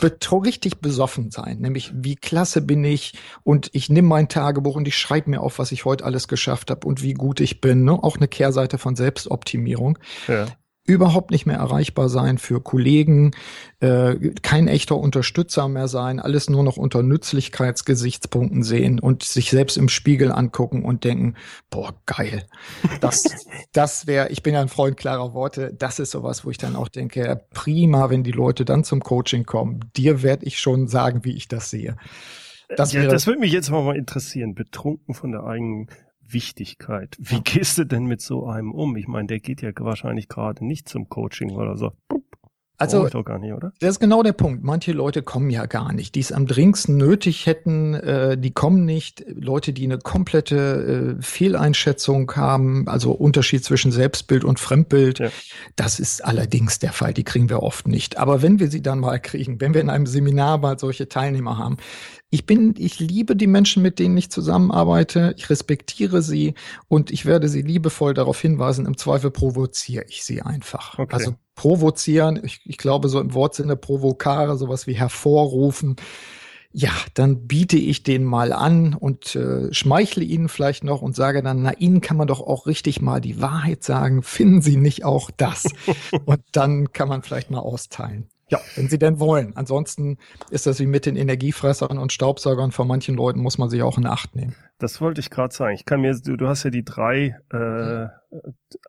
Betro 0.00 0.38
richtig 0.38 0.80
besoffen 0.80 1.30
sein, 1.30 1.58
nämlich 1.58 1.92
wie 1.94 2.16
klasse 2.16 2.62
bin 2.62 2.84
ich 2.84 3.12
und 3.42 3.68
ich 3.72 3.90
nehme 3.90 4.08
mein 4.08 4.28
Tagebuch 4.28 4.76
und 4.76 4.88
ich 4.88 4.96
schreibe 4.96 5.30
mir 5.30 5.40
auf, 5.40 5.58
was 5.58 5.72
ich 5.72 5.84
heute 5.84 6.04
alles 6.04 6.28
geschafft 6.28 6.70
habe 6.70 6.86
und 6.86 7.02
wie 7.02 7.14
gut 7.14 7.40
ich 7.40 7.60
bin. 7.60 7.84
Ne? 7.84 7.92
Auch 7.92 8.16
eine 8.16 8.28
Kehrseite 8.28 8.78
von 8.78 8.96
Selbstoptimierung. 8.96 9.98
Ja 10.28 10.46
überhaupt 10.86 11.30
nicht 11.30 11.46
mehr 11.46 11.56
erreichbar 11.56 12.08
sein 12.08 12.36
für 12.36 12.60
Kollegen, 12.60 13.32
äh, 13.80 14.16
kein 14.42 14.68
echter 14.68 14.98
Unterstützer 14.98 15.66
mehr 15.68 15.88
sein, 15.88 16.20
alles 16.20 16.50
nur 16.50 16.62
noch 16.62 16.76
unter 16.76 17.02
Nützlichkeitsgesichtspunkten 17.02 18.62
sehen 18.62 19.00
und 19.00 19.22
sich 19.22 19.50
selbst 19.50 19.78
im 19.78 19.88
Spiegel 19.88 20.30
angucken 20.30 20.84
und 20.84 21.04
denken, 21.04 21.36
boah, 21.70 21.94
geil. 22.04 22.44
Das, 23.00 23.24
das 23.72 24.06
wäre, 24.06 24.28
ich 24.28 24.42
bin 24.42 24.54
ja 24.54 24.60
ein 24.60 24.68
Freund 24.68 24.96
klarer 24.98 25.32
Worte, 25.32 25.72
das 25.72 25.98
ist 25.98 26.10
sowas, 26.10 26.44
wo 26.44 26.50
ich 26.50 26.58
dann 26.58 26.76
auch 26.76 26.88
denke, 26.88 27.44
prima, 27.54 28.10
wenn 28.10 28.22
die 28.22 28.32
Leute 28.32 28.66
dann 28.66 28.84
zum 28.84 29.00
Coaching 29.00 29.44
kommen. 29.44 29.80
Dir 29.96 30.22
werde 30.22 30.44
ich 30.44 30.58
schon 30.58 30.86
sagen, 30.86 31.24
wie 31.24 31.34
ich 31.34 31.48
das 31.48 31.70
sehe. 31.70 31.96
Das, 32.76 32.92
ja, 32.92 33.06
das 33.06 33.26
würde 33.26 33.40
mich 33.40 33.52
jetzt 33.52 33.70
mal 33.70 33.96
interessieren. 33.96 34.54
Betrunken 34.54 35.14
von 35.14 35.32
der 35.32 35.44
eigenen 35.44 35.88
Wichtigkeit. 36.28 37.16
Wie 37.20 37.40
gehst 37.40 37.78
du 37.78 37.84
denn 37.84 38.04
mit 38.04 38.20
so 38.20 38.46
einem 38.46 38.72
um? 38.72 38.96
Ich 38.96 39.08
meine, 39.08 39.26
der 39.26 39.40
geht 39.40 39.62
ja 39.62 39.70
wahrscheinlich 39.78 40.28
gerade 40.28 40.64
nicht 40.64 40.88
zum 40.88 41.08
Coaching 41.08 41.52
oder 41.52 41.76
so. 41.76 41.92
Also, 42.76 43.04
nicht, 43.04 43.14
das 43.78 43.90
ist 43.90 44.00
genau 44.00 44.24
der 44.24 44.32
Punkt. 44.32 44.64
Manche 44.64 44.90
Leute 44.90 45.22
kommen 45.22 45.48
ja 45.48 45.66
gar 45.66 45.92
nicht, 45.92 46.16
die 46.16 46.20
es 46.20 46.32
am 46.32 46.46
dringendsten 46.46 46.96
nötig 46.96 47.46
hätten, 47.46 47.94
äh, 47.94 48.36
die 48.36 48.50
kommen 48.50 48.84
nicht. 48.84 49.24
Leute, 49.28 49.72
die 49.72 49.84
eine 49.84 49.98
komplette 49.98 51.16
äh, 51.18 51.22
Fehleinschätzung 51.22 52.34
haben, 52.34 52.88
also 52.88 53.12
Unterschied 53.12 53.64
zwischen 53.64 53.92
Selbstbild 53.92 54.42
und 54.42 54.58
Fremdbild, 54.58 55.20
ja. 55.20 55.30
das 55.76 56.00
ist 56.00 56.24
allerdings 56.24 56.80
der 56.80 56.92
Fall. 56.92 57.14
Die 57.14 57.22
kriegen 57.22 57.48
wir 57.48 57.62
oft 57.62 57.86
nicht. 57.86 58.18
Aber 58.18 58.42
wenn 58.42 58.58
wir 58.58 58.68
sie 58.68 58.82
dann 58.82 58.98
mal 58.98 59.20
kriegen, 59.20 59.60
wenn 59.60 59.72
wir 59.72 59.80
in 59.80 59.90
einem 59.90 60.06
Seminar 60.06 60.58
mal 60.58 60.76
solche 60.76 61.08
Teilnehmer 61.08 61.56
haben, 61.58 61.76
ich 62.30 62.46
bin, 62.46 62.74
ich 62.76 62.98
liebe 62.98 63.36
die 63.36 63.46
Menschen, 63.46 63.80
mit 63.84 64.00
denen 64.00 64.16
ich 64.16 64.28
zusammenarbeite. 64.28 65.34
Ich 65.36 65.48
respektiere 65.48 66.20
sie 66.20 66.54
und 66.88 67.12
ich 67.12 67.26
werde 67.26 67.48
sie 67.48 67.62
liebevoll 67.62 68.14
darauf 68.14 68.40
hinweisen. 68.40 68.86
Im 68.86 68.96
Zweifel 68.96 69.30
provoziere 69.30 70.04
ich 70.08 70.24
sie 70.24 70.42
einfach. 70.42 70.98
Okay. 70.98 71.14
Also 71.14 71.36
provozieren, 71.54 72.40
ich, 72.42 72.60
ich 72.64 72.78
glaube 72.78 73.08
so 73.08 73.20
im 73.20 73.34
Wortsinne 73.34 73.76
provokare, 73.76 74.56
sowas 74.56 74.86
wie 74.86 74.94
hervorrufen. 74.94 75.96
Ja, 76.72 76.90
dann 77.14 77.46
biete 77.46 77.76
ich 77.76 78.02
den 78.02 78.24
mal 78.24 78.52
an 78.52 78.94
und 78.94 79.36
äh, 79.36 79.72
schmeichle 79.72 80.24
ihnen 80.24 80.48
vielleicht 80.48 80.82
noch 80.82 81.02
und 81.02 81.14
sage 81.14 81.40
dann, 81.40 81.62
na, 81.62 81.72
ihnen 81.74 82.00
kann 82.00 82.16
man 82.16 82.26
doch 82.26 82.40
auch 82.40 82.66
richtig 82.66 83.00
mal 83.00 83.20
die 83.20 83.40
Wahrheit 83.40 83.84
sagen. 83.84 84.24
Finden 84.24 84.60
Sie 84.60 84.76
nicht 84.76 85.04
auch 85.04 85.30
das? 85.30 85.68
und 86.24 86.42
dann 86.50 86.92
kann 86.92 87.08
man 87.08 87.22
vielleicht 87.22 87.52
mal 87.52 87.60
austeilen. 87.60 88.28
Ja, 88.48 88.60
wenn 88.76 88.88
sie 88.88 88.98
denn 88.98 89.20
wollen. 89.20 89.56
Ansonsten 89.56 90.18
ist 90.50 90.66
das 90.66 90.78
wie 90.78 90.86
mit 90.86 91.06
den 91.06 91.16
Energiefressern 91.16 91.98
und 91.98 92.12
Staubsaugern. 92.12 92.72
Von 92.72 92.86
manchen 92.86 93.14
Leuten 93.14 93.40
muss 93.40 93.56
man 93.56 93.70
sich 93.70 93.82
auch 93.82 93.96
in 93.96 94.06
Acht 94.06 94.36
nehmen. 94.36 94.54
Das 94.78 95.00
wollte 95.00 95.20
ich 95.20 95.30
gerade 95.30 95.54
sagen. 95.54 95.74
Ich 95.74 95.86
kann 95.86 96.00
mir, 96.00 96.14
du, 96.14 96.36
du, 96.36 96.46
hast 96.46 96.62
ja 96.64 96.70
die 96.70 96.84
drei 96.84 97.38
äh, 97.50 98.06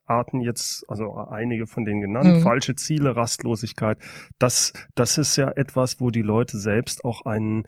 Arten 0.06 0.41
jetzt, 0.41 0.84
also 0.89 1.15
einige 1.15 1.68
von 1.68 1.86
denen 1.86 2.02
genannt, 2.02 2.39
mhm. 2.39 2.41
falsche 2.41 2.76
Ziele, 2.76 3.15
Rastlosigkeit. 3.15 3.98
Das, 4.39 4.74
das 4.94 5.18
ist 5.18 5.38
ja 5.38 5.52
etwas, 5.52 6.02
wo 6.02 6.12
die 6.12 6.22
Leute 6.22 6.58
selbst 6.58 7.06
auch 7.06 7.26
einen 7.26 7.65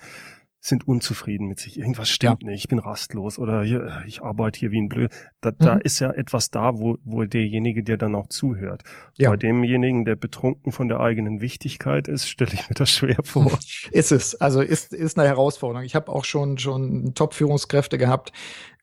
sind 0.68 0.88
unzufrieden 0.88 1.48
mit 1.48 1.60
sich. 1.60 1.78
Irgendwas 1.80 2.10
stimmt 2.10 2.44
ja. 2.44 2.50
nicht. 2.50 2.64
Ich 2.64 2.68
bin 2.68 2.80
rastlos 2.80 3.40
oder 3.40 3.64
hier, 3.64 4.04
ich 4.06 4.22
arbeite 4.22 4.60
hier 4.60 4.72
wie 4.72 4.82
ein 4.82 4.90
Blöd. 4.90 5.12
Da, 5.42 5.52
mhm. 5.52 5.56
da 5.60 5.74
ist 5.76 6.00
ja 6.00 6.12
etwas 6.12 6.52
da, 6.52 6.78
wo, 6.78 6.98
wo 7.04 7.24
derjenige 7.24 7.84
dir 7.84 7.98
dann 7.98 8.16
auch 8.16 8.28
zuhört. 8.28 8.84
Ja. 9.16 9.30
Bei 9.30 9.38
demjenigen, 9.38 10.06
der 10.06 10.16
betrunken 10.16 10.72
von 10.72 10.88
der 10.88 11.00
eigenen 11.00 11.42
Wichtigkeit 11.42 12.08
ist, 12.08 12.28
stelle 12.28 12.52
ich 12.54 12.70
mir 12.70 12.76
das 12.76 12.90
schwer 12.90 13.18
vor. 13.24 13.58
ist 13.92 14.12
es. 14.12 14.36
Also 14.36 14.62
ist, 14.62 14.94
ist 14.94 15.18
eine 15.18 15.28
Herausforderung. 15.28 15.86
Ich 15.86 15.96
habe 15.96 16.12
auch 16.12 16.26
schon, 16.26 16.58
schon 16.58 17.14
Top-Führungskräfte 17.14 17.98
gehabt. 17.98 18.32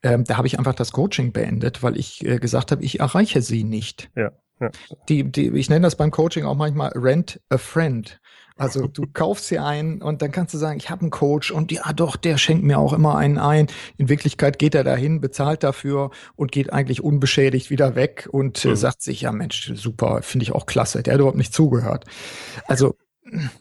Ähm, 0.03 0.23
da 0.23 0.37
habe 0.37 0.47
ich 0.47 0.57
einfach 0.57 0.75
das 0.75 0.91
Coaching 0.91 1.31
beendet, 1.31 1.83
weil 1.83 1.97
ich 1.97 2.25
äh, 2.25 2.39
gesagt 2.39 2.71
habe, 2.71 2.83
ich 2.83 2.99
erreiche 2.99 3.41
sie 3.41 3.63
nicht. 3.63 4.09
Ja. 4.15 4.31
Ja. 4.59 4.69
Die, 5.09 5.29
die, 5.29 5.49
ich 5.49 5.69
nenne 5.69 5.83
das 5.83 5.95
beim 5.95 6.11
Coaching 6.11 6.45
auch 6.45 6.55
manchmal 6.55 6.91
Rent 6.95 7.41
a 7.49 7.57
Friend. 7.57 8.19
Also 8.57 8.87
du 8.87 9.03
kaufst 9.11 9.47
sie 9.47 9.59
ein 9.59 10.01
und 10.01 10.21
dann 10.21 10.31
kannst 10.31 10.53
du 10.53 10.57
sagen, 10.57 10.77
ich 10.77 10.89
habe 10.89 11.01
einen 11.01 11.09
Coach 11.09 11.51
und 11.51 11.73
ja 11.73 11.91
doch, 11.91 12.15
der 12.15 12.37
schenkt 12.37 12.63
mir 12.63 12.79
auch 12.79 12.93
immer 12.93 13.17
einen 13.17 13.37
ein. 13.37 13.67
In 13.97 14.07
Wirklichkeit 14.07 14.59
geht 14.59 14.75
er 14.75 14.85
dahin, 14.85 15.19
bezahlt 15.19 15.61
dafür 15.61 16.11
und 16.35 16.53
geht 16.53 16.71
eigentlich 16.71 17.03
unbeschädigt 17.03 17.69
wieder 17.69 17.95
weg 17.95 18.29
und 18.31 18.63
äh, 18.63 18.69
mhm. 18.69 18.75
sagt 18.77 19.01
sich, 19.01 19.21
ja 19.21 19.33
Mensch, 19.33 19.73
super, 19.75 20.21
finde 20.21 20.43
ich 20.43 20.53
auch 20.53 20.65
klasse. 20.65 21.03
Der 21.03 21.13
hat 21.13 21.19
überhaupt 21.19 21.37
nicht 21.37 21.53
zugehört. 21.53 22.05
Also 22.65 22.95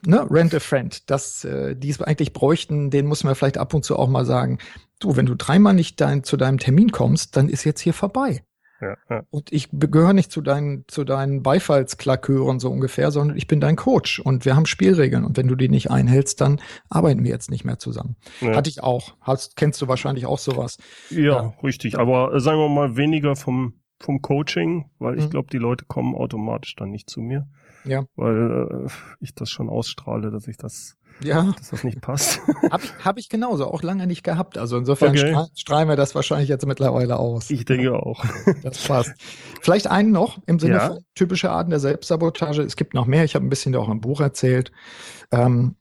ne, 0.06 0.26
Rent 0.30 0.54
a 0.54 0.60
Friend, 0.60 1.10
das, 1.10 1.44
äh, 1.44 1.74
die 1.74 1.90
es 1.90 2.00
eigentlich 2.00 2.32
bräuchten, 2.32 2.90
den 2.90 3.06
muss 3.06 3.24
man 3.24 3.34
vielleicht 3.34 3.58
ab 3.58 3.74
und 3.74 3.84
zu 3.84 3.96
auch 3.96 4.08
mal 4.08 4.24
sagen, 4.24 4.58
du, 5.00 5.16
wenn 5.16 5.26
du 5.26 5.34
dreimal 5.34 5.74
nicht 5.74 6.00
dein, 6.00 6.22
zu 6.22 6.36
deinem 6.36 6.58
Termin 6.58 6.92
kommst, 6.92 7.36
dann 7.36 7.48
ist 7.48 7.64
jetzt 7.64 7.80
hier 7.80 7.94
vorbei. 7.94 8.44
Ja, 8.80 8.96
ja. 9.08 9.22
Und 9.30 9.52
ich 9.52 9.68
gehöre 9.72 10.12
nicht 10.12 10.30
zu 10.30 10.40
deinen, 10.40 10.84
zu 10.88 11.04
deinen 11.04 11.42
Beifallsklakören 11.42 12.58
so 12.58 12.70
ungefähr, 12.70 13.10
sondern 13.10 13.36
ich 13.36 13.46
bin 13.46 13.60
dein 13.60 13.76
Coach 13.76 14.18
und 14.18 14.44
wir 14.44 14.56
haben 14.56 14.66
Spielregeln. 14.66 15.24
Und 15.24 15.36
wenn 15.36 15.48
du 15.48 15.54
die 15.54 15.68
nicht 15.68 15.90
einhältst, 15.90 16.40
dann 16.40 16.60
arbeiten 16.88 17.22
wir 17.24 17.30
jetzt 17.30 17.50
nicht 17.50 17.64
mehr 17.64 17.78
zusammen. 17.78 18.16
Ja. 18.40 18.56
Hatte 18.56 18.70
ich 18.70 18.82
auch. 18.82 19.14
Hast, 19.20 19.56
kennst 19.56 19.80
du 19.80 19.88
wahrscheinlich 19.88 20.26
auch 20.26 20.38
sowas. 20.38 20.78
Ja, 21.10 21.54
richtig. 21.62 21.98
Aber 21.98 22.34
äh, 22.34 22.40
sagen 22.40 22.58
wir 22.58 22.68
mal 22.68 22.96
weniger 22.96 23.36
vom, 23.36 23.80
vom 24.00 24.20
Coaching, 24.20 24.90
weil 24.98 25.18
ich 25.18 25.26
mhm. 25.26 25.30
glaube, 25.30 25.48
die 25.50 25.58
Leute 25.58 25.84
kommen 25.86 26.14
automatisch 26.14 26.74
dann 26.76 26.90
nicht 26.90 27.08
zu 27.08 27.20
mir. 27.20 27.46
Ja. 27.84 28.04
Weil 28.16 28.86
äh, 28.86 28.90
ich 29.20 29.34
das 29.34 29.50
schon 29.50 29.68
ausstrahle, 29.68 30.30
dass 30.30 30.48
ich 30.48 30.56
das 30.56 30.96
ja. 31.20 31.54
dass 31.56 31.70
das 31.70 31.84
nicht 31.84 32.00
passt. 32.00 32.40
Habe 32.70 32.84
ich, 32.84 33.04
hab 33.04 33.18
ich 33.18 33.28
genauso, 33.28 33.66
auch 33.66 33.82
lange 33.82 34.06
nicht 34.06 34.24
gehabt. 34.24 34.58
Also 34.58 34.76
insofern 34.76 35.10
okay. 35.10 35.30
stra 35.30 35.48
strahlen 35.54 35.88
wir 35.88 35.96
das 35.96 36.14
wahrscheinlich 36.14 36.48
jetzt 36.48 36.66
mittlerweile 36.66 37.18
aus. 37.18 37.50
Ich 37.50 37.64
denke 37.64 37.94
auch. 37.94 38.24
Das 38.62 38.78
passt. 38.86 39.12
Vielleicht 39.60 39.86
einen 39.88 40.10
noch 40.10 40.38
im 40.46 40.58
Sinne 40.58 40.74
ja. 40.74 40.86
von 40.88 41.04
typische 41.14 41.50
Arten 41.50 41.70
der 41.70 41.80
Selbstsabotage. 41.80 42.62
Es 42.62 42.76
gibt 42.76 42.94
noch 42.94 43.06
mehr. 43.06 43.24
Ich 43.24 43.34
habe 43.34 43.44
ein 43.44 43.50
bisschen 43.50 43.72
da 43.72 43.78
auch 43.78 43.88
im 43.88 44.00
Buch 44.00 44.20
erzählt. 44.20 44.72
Ähm, 45.30 45.76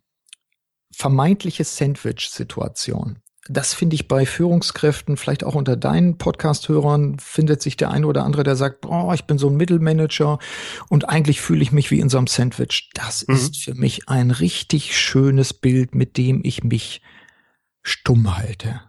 vermeintliche 0.92 1.64
Sandwich-Situation 1.64 3.20
das 3.50 3.74
finde 3.74 3.96
ich 3.96 4.08
bei 4.08 4.26
Führungskräften, 4.26 5.18
vielleicht 5.18 5.44
auch 5.44 5.56
unter 5.56 5.76
deinen 5.76 6.18
Podcast-Hörern, 6.18 7.20
findet 7.20 7.62
sich 7.62 7.76
der 7.76 7.92
eine 7.92 8.08
oder 8.08 8.24
andere, 8.24 8.44
der 8.44 8.56
sagt, 8.56 8.82
boah, 8.82 9.14
ich 9.14 9.26
bin 9.26 9.38
so 9.38 9.50
ein 9.50 9.58
Mittelmanager 9.58 10.40
und 10.88 11.10
eigentlich 11.10 11.42
fühle 11.42 11.62
ich 11.62 11.72
mich 11.74 11.92
wie 11.92 12.00
in 12.00 12.10
so 12.10 12.18
einem 12.18 12.28
Sandwich. 12.28 12.90
Das 12.94 13.28
mhm. 13.28 13.36
ist 13.36 13.58
für 13.58 13.76
mich 13.76 14.08
ein 14.08 14.32
richtig 14.32 14.98
schönes 14.98 15.54
Bild, 15.54 15.94
mit 15.94 16.18
dem 16.18 16.42
ich 16.44 16.64
mich 16.64 17.02
stumm 17.82 18.38
halte. 18.38 18.82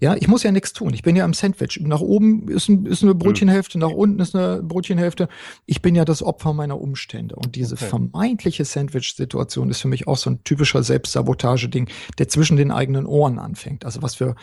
Ja, 0.00 0.14
ich 0.14 0.28
muss 0.28 0.44
ja 0.44 0.52
nichts 0.52 0.72
tun. 0.72 0.94
Ich 0.94 1.02
bin 1.02 1.16
ja 1.16 1.24
im 1.24 1.34
Sandwich. 1.34 1.80
Nach 1.82 2.00
oben 2.00 2.48
ist, 2.48 2.68
ein, 2.68 2.86
ist 2.86 3.02
eine 3.02 3.16
Brötchenhälfte, 3.16 3.78
nach 3.78 3.90
unten 3.90 4.20
ist 4.20 4.34
eine 4.34 4.62
Brötchenhälfte. 4.62 5.28
Ich 5.66 5.82
bin 5.82 5.96
ja 5.96 6.04
das 6.04 6.22
Opfer 6.22 6.52
meiner 6.52 6.80
Umstände. 6.80 7.34
Und 7.34 7.56
diese 7.56 7.74
okay. 7.74 7.86
vermeintliche 7.86 8.64
Sandwich-Situation 8.64 9.70
ist 9.70 9.80
für 9.80 9.88
mich 9.88 10.06
auch 10.06 10.16
so 10.16 10.30
ein 10.30 10.44
typischer 10.44 10.84
Selbstsabotage-Ding, 10.84 11.88
der 12.18 12.28
zwischen 12.28 12.56
den 12.56 12.70
eigenen 12.70 13.06
Ohren 13.06 13.40
anfängt. 13.40 13.84
Also 13.84 14.00
was 14.00 14.14
für 14.14 14.36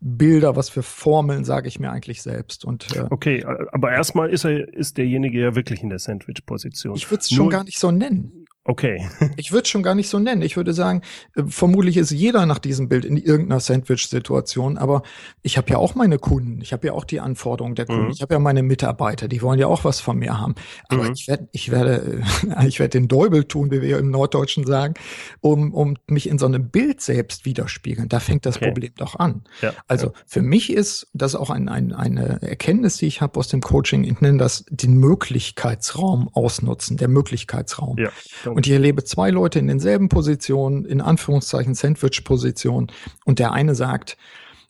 Bilder, 0.00 0.56
was 0.56 0.68
für 0.68 0.82
Formeln 0.82 1.44
sage 1.44 1.68
ich 1.68 1.78
mir 1.78 1.92
eigentlich 1.92 2.22
selbst. 2.22 2.64
Und 2.64 2.96
äh, 2.96 3.06
okay, 3.10 3.44
aber 3.44 3.92
erstmal 3.92 4.30
ist 4.30 4.44
er 4.44 4.72
ist 4.72 4.98
derjenige 4.98 5.40
ja 5.40 5.54
wirklich 5.54 5.82
in 5.82 5.90
der 5.90 5.98
Sandwich-Position. 6.00 6.96
Ich 6.96 7.10
würde 7.10 7.20
es 7.20 7.30
schon 7.30 7.50
gar 7.50 7.64
nicht 7.64 7.78
so 7.78 7.90
nennen. 7.90 8.41
Okay. 8.64 9.08
ich 9.36 9.50
würde 9.50 9.62
es 9.62 9.68
schon 9.68 9.82
gar 9.82 9.94
nicht 9.94 10.08
so 10.08 10.20
nennen. 10.20 10.42
Ich 10.42 10.56
würde 10.56 10.72
sagen, 10.72 11.02
äh, 11.34 11.42
vermutlich 11.46 11.96
ist 11.96 12.12
jeder 12.12 12.46
nach 12.46 12.60
diesem 12.60 12.88
Bild 12.88 13.04
in 13.04 13.16
irgendeiner 13.16 13.58
Sandwich-Situation, 13.58 14.78
aber 14.78 15.02
ich 15.42 15.56
habe 15.56 15.70
ja 15.70 15.78
auch 15.78 15.96
meine 15.96 16.18
Kunden, 16.18 16.60
ich 16.60 16.72
habe 16.72 16.86
ja 16.86 16.92
auch 16.92 17.04
die 17.04 17.18
Anforderungen 17.18 17.74
der 17.74 17.86
Kunden, 17.86 18.06
mhm. 18.06 18.10
ich 18.12 18.22
habe 18.22 18.34
ja 18.34 18.38
meine 18.38 18.62
Mitarbeiter, 18.62 19.26
die 19.26 19.42
wollen 19.42 19.58
ja 19.58 19.66
auch 19.66 19.84
was 19.84 20.00
von 20.00 20.16
mir 20.16 20.38
haben. 20.38 20.54
Aber 20.88 21.04
mhm. 21.04 21.12
ich 21.12 21.26
werde, 21.26 21.48
ich 21.50 21.70
werde, 21.72 22.22
ich 22.66 22.78
werde 22.78 22.90
den 22.90 23.08
Däubel 23.08 23.44
tun, 23.44 23.72
wie 23.72 23.82
wir 23.82 23.98
im 23.98 24.10
Norddeutschen 24.10 24.64
sagen, 24.64 24.94
um, 25.40 25.74
um 25.74 25.96
mich 26.06 26.28
in 26.28 26.38
so 26.38 26.46
einem 26.46 26.70
Bild 26.70 27.00
selbst 27.00 27.44
widerspiegeln. 27.44 28.08
Da 28.08 28.20
fängt 28.20 28.46
das 28.46 28.56
okay. 28.56 28.66
Problem 28.66 28.92
doch 28.96 29.16
an. 29.18 29.42
Ja, 29.60 29.72
also 29.88 30.12
für 30.26 30.42
mich 30.42 30.72
ist 30.72 31.08
das 31.14 31.34
auch 31.34 31.50
ein, 31.50 31.68
ein, 31.68 31.92
eine 31.92 32.40
Erkenntnis, 32.42 32.96
die 32.96 33.06
ich 33.06 33.20
habe 33.20 33.40
aus 33.40 33.48
dem 33.48 33.60
Coaching. 33.60 34.04
Ich 34.04 34.20
nenne 34.20 34.38
das 34.38 34.64
den 34.70 34.94
Möglichkeitsraum 34.94 36.28
ausnutzen, 36.32 36.96
der 36.96 37.08
Möglichkeitsraum. 37.08 37.98
Ja, 37.98 38.10
und 38.52 38.66
ich 38.66 38.72
erlebe 38.72 39.04
zwei 39.04 39.30
Leute 39.30 39.58
in 39.58 39.66
denselben 39.66 40.08
Positionen, 40.08 40.84
in 40.84 41.00
Anführungszeichen 41.00 41.74
Sandwich-Position. 41.74 42.90
Und 43.24 43.38
der 43.38 43.52
eine 43.52 43.74
sagt, 43.74 44.16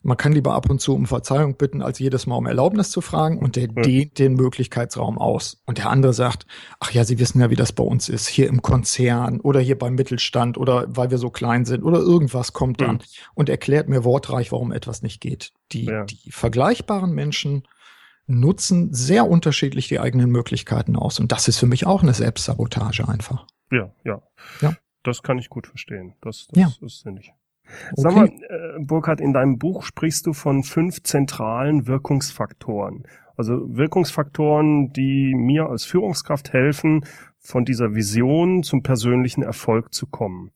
man 0.05 0.17
kann 0.17 0.33
lieber 0.33 0.55
ab 0.55 0.69
und 0.69 0.81
zu 0.81 0.95
um 0.95 1.07
Verzeihung 1.07 1.57
bitten, 1.57 1.81
als 1.81 1.99
jedes 2.01 2.27
Mal 2.27 2.37
um 2.37 2.47
Erlaubnis 2.47 2.91
zu 2.91 3.01
fragen. 3.01 3.39
Und 3.39 3.57
der 3.57 3.69
ja. 3.69 3.83
dehnt 3.83 4.19
den 4.19 4.35
Möglichkeitsraum 4.35 5.19
aus. 5.19 5.63
Und 5.65 5.79
der 5.79 5.91
andere 5.91 6.13
sagt, 6.13 6.47
ach 6.81 6.91
ja, 6.91 7.05
Sie 7.05 7.19
wissen 7.19 7.41
ja, 7.41 7.51
wie 7.51 7.57
das 7.57 7.73
bei 7.73 7.85
uns 7.85 8.09
ist. 8.09 8.27
Hier 8.27 8.49
im 8.49 8.63
Konzern 8.63 9.41
oder 9.41 9.61
hier 9.61 9.79
beim 9.79 9.95
Mittelstand 9.95 10.59
oder 10.59 10.87
weil 10.89 11.11
wir 11.11 11.19
so 11.19 11.31
klein 11.31 11.65
sind 11.65 11.85
oder 11.85 11.99
irgendwas 11.99 12.53
kommt 12.53 12.81
dann. 12.81 12.97
Mhm. 12.97 13.01
Und 13.35 13.49
erklärt 13.49 13.89
mir 13.89 14.05
wortreich, 14.05 14.51
warum 14.51 14.73
etwas 14.73 15.03
nicht 15.03 15.21
geht. 15.21 15.53
Die, 15.71 15.85
ja. 15.85 16.05
die 16.05 16.31
vergleichbaren 16.31 17.13
Menschen 17.13 17.63
nutzen 18.27 18.93
sehr 18.93 19.29
unterschiedlich 19.29 19.89
die 19.89 20.01
eigenen 20.01 20.31
Möglichkeiten 20.31 20.97
aus. 20.97 21.21
Und 21.21 21.33
das 21.33 21.49
ist 21.49 21.59
für 21.59 21.67
mich 21.67 21.87
auch 21.87 22.03
eine 22.03 22.15
Selbstsabotage 22.15 23.09
einfach. 23.09 23.47
Ja, 23.73 23.91
ja. 24.05 24.23
Ja. 24.61 24.75
Das 25.03 25.23
kann 25.23 25.39
ich 25.39 25.49
gut 25.49 25.67
verstehen. 25.67 26.15
Das, 26.21 26.47
das 26.53 26.79
ja. 26.81 26.87
ist 26.87 27.01
sinnig. 27.01 27.33
Okay. 27.65 27.95
Sag 27.97 28.15
mal, 28.15 28.29
äh, 28.29 28.79
Burkhard, 28.85 29.21
in 29.21 29.33
deinem 29.33 29.59
Buch 29.59 29.83
sprichst 29.83 30.27
du 30.27 30.33
von 30.33 30.63
fünf 30.63 31.03
zentralen 31.03 31.87
Wirkungsfaktoren. 31.87 33.05
Also 33.37 33.77
Wirkungsfaktoren, 33.77 34.93
die 34.93 35.35
mir 35.35 35.69
als 35.69 35.85
Führungskraft 35.85 36.53
helfen, 36.53 37.05
von 37.39 37.65
dieser 37.65 37.95
Vision 37.95 38.63
zum 38.63 38.83
persönlichen 38.85 39.43
Erfolg 39.43 39.93
zu 39.93 40.07
kommen 40.07 40.53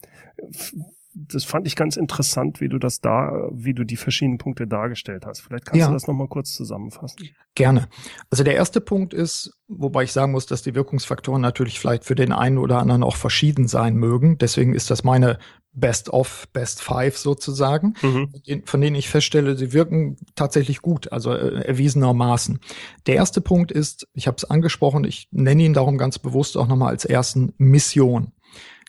das 1.18 1.44
fand 1.44 1.66
ich 1.66 1.76
ganz 1.76 1.96
interessant, 1.96 2.60
wie 2.60 2.68
du 2.68 2.78
das 2.78 3.00
da, 3.00 3.48
wie 3.50 3.72
du 3.72 3.84
die 3.84 3.96
verschiedenen 3.96 4.36
Punkte 4.36 4.66
dargestellt 4.66 5.24
hast. 5.24 5.40
Vielleicht 5.40 5.64
kannst 5.64 5.80
ja. 5.80 5.86
du 5.86 5.94
das 5.94 6.06
nochmal 6.06 6.28
kurz 6.28 6.52
zusammenfassen. 6.52 7.30
Gerne. 7.54 7.88
Also 8.30 8.44
der 8.44 8.54
erste 8.54 8.82
Punkt 8.82 9.14
ist, 9.14 9.58
wobei 9.66 10.02
ich 10.02 10.12
sagen 10.12 10.32
muss, 10.32 10.44
dass 10.44 10.60
die 10.60 10.74
Wirkungsfaktoren 10.74 11.40
natürlich 11.40 11.80
vielleicht 11.80 12.04
für 12.04 12.14
den 12.14 12.32
einen 12.32 12.58
oder 12.58 12.78
anderen 12.80 13.02
auch 13.02 13.16
verschieden 13.16 13.66
sein 13.66 13.96
mögen. 13.96 14.36
Deswegen 14.36 14.74
ist 14.74 14.90
das 14.90 15.04
meine 15.04 15.38
Best 15.72 16.10
of, 16.10 16.48
Best 16.52 16.82
Five 16.82 17.16
sozusagen, 17.16 17.94
mhm. 18.02 18.62
von 18.64 18.80
denen 18.80 18.96
ich 18.96 19.08
feststelle, 19.08 19.56
sie 19.56 19.72
wirken 19.72 20.16
tatsächlich 20.34 20.80
gut, 20.80 21.12
also 21.12 21.32
äh, 21.32 21.64
erwiesenermaßen. 21.64 22.60
Der 23.06 23.16
erste 23.16 23.40
Punkt 23.40 23.72
ist, 23.72 24.08
ich 24.14 24.26
habe 24.26 24.36
es 24.36 24.44
angesprochen, 24.44 25.04
ich 25.04 25.28
nenne 25.30 25.62
ihn 25.62 25.74
darum 25.74 25.98
ganz 25.98 26.18
bewusst 26.18 26.56
auch 26.56 26.66
nochmal 26.66 26.88
als 26.88 27.04
ersten 27.04 27.52
Mission. 27.58 28.32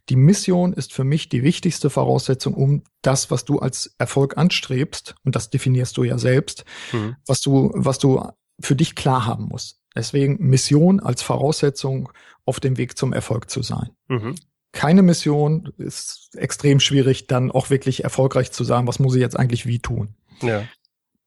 Die 0.09 0.15
Mission 0.15 0.73
ist 0.73 0.93
für 0.93 1.03
mich 1.03 1.29
die 1.29 1.43
wichtigste 1.43 1.89
Voraussetzung, 1.89 2.53
um 2.53 2.83
das, 3.01 3.29
was 3.29 3.43
du 3.45 3.59
als 3.59 3.95
Erfolg 3.97 4.37
anstrebst, 4.37 5.15
und 5.23 5.35
das 5.35 5.49
definierst 5.49 5.97
du 5.97 6.03
ja 6.03 6.17
selbst, 6.17 6.63
mhm. 6.93 7.17
was 7.25 7.41
du, 7.41 7.71
was 7.73 7.99
du 7.99 8.25
für 8.59 8.75
dich 8.75 8.95
klar 8.95 9.25
haben 9.25 9.45
musst. 9.45 9.81
Deswegen 9.95 10.37
Mission 10.39 10.99
als 10.99 11.21
Voraussetzung 11.21 12.09
auf 12.45 12.59
dem 12.59 12.77
Weg 12.77 12.97
zum 12.97 13.13
Erfolg 13.13 13.49
zu 13.49 13.63
sein. 13.63 13.89
Mhm. 14.07 14.35
Keine 14.71 15.01
Mission 15.01 15.73
ist 15.77 16.29
extrem 16.35 16.79
schwierig, 16.79 17.27
dann 17.27 17.51
auch 17.51 17.69
wirklich 17.69 18.03
erfolgreich 18.03 18.51
zu 18.51 18.63
sagen, 18.63 18.87
was 18.87 18.99
muss 18.99 19.15
ich 19.15 19.21
jetzt 19.21 19.37
eigentlich 19.37 19.65
wie 19.65 19.79
tun. 19.79 20.15
Ja. 20.41 20.63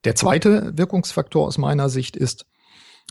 Der 0.04 0.14
zweite 0.14 0.76
Wirkungsfaktor 0.78 1.46
aus 1.46 1.58
meiner 1.58 1.88
Sicht 1.88 2.16
ist, 2.16 2.46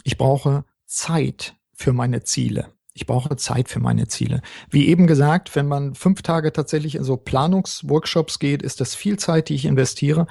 ich 0.04 0.18
brauche 0.18 0.64
Zeit 0.86 1.56
für 1.74 1.94
meine 1.94 2.24
Ziele. 2.24 2.74
Ich 3.00 3.06
brauche 3.06 3.34
Zeit 3.38 3.70
für 3.70 3.80
meine 3.80 4.10
Ziele. 4.10 4.42
Wie 4.70 4.90
eben 4.90 5.08
gesagt, 5.08 5.56
wenn 5.56 5.68
man 5.68 5.96
fünf 5.96 6.22
Tage 6.22 6.52
tatsächlich 6.52 6.96
in 6.96 7.06
so 7.06 7.16
Planungsworkshops 7.16 8.40
geht, 8.40 8.62
ist 8.62 8.82
das 8.82 8.94
viel 8.94 9.18
Zeit, 9.18 9.48
die 9.48 9.56
ich 9.56 9.64
investiere. 9.64 10.28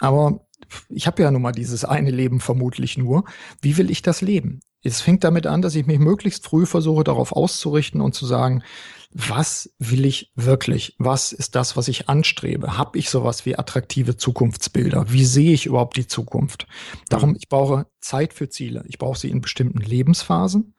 Aber 0.00 0.44
ich 0.88 1.06
habe 1.06 1.22
ja 1.22 1.30
nun 1.30 1.42
mal 1.42 1.52
dieses 1.52 1.84
eine 1.84 2.10
Leben 2.10 2.40
vermutlich 2.40 2.98
nur. 2.98 3.22
Wie 3.62 3.76
will 3.76 3.88
ich 3.88 4.02
das 4.02 4.20
leben? 4.20 4.58
Es 4.82 5.00
fängt 5.00 5.24
damit 5.24 5.46
an, 5.46 5.62
dass 5.62 5.74
ich 5.74 5.86
mich 5.86 5.98
möglichst 5.98 6.44
früh 6.44 6.66
versuche, 6.66 7.04
darauf 7.04 7.32
auszurichten 7.32 8.00
und 8.00 8.14
zu 8.14 8.26
sagen, 8.26 8.62
was 9.10 9.74
will 9.78 10.04
ich 10.04 10.30
wirklich? 10.34 10.94
Was 10.98 11.32
ist 11.32 11.54
das, 11.54 11.76
was 11.76 11.88
ich 11.88 12.08
anstrebe? 12.08 12.76
Habe 12.76 12.98
ich 12.98 13.08
sowas 13.08 13.46
wie 13.46 13.56
attraktive 13.56 14.16
Zukunftsbilder? 14.16 15.06
Wie 15.10 15.24
sehe 15.24 15.52
ich 15.52 15.66
überhaupt 15.66 15.96
die 15.96 16.06
Zukunft? 16.06 16.66
Darum, 17.08 17.34
ich 17.34 17.48
brauche 17.48 17.86
Zeit 18.00 18.34
für 18.34 18.48
Ziele. 18.50 18.84
Ich 18.86 18.98
brauche 18.98 19.18
sie 19.18 19.30
in 19.30 19.40
bestimmten 19.40 19.80
Lebensphasen. 19.80 20.74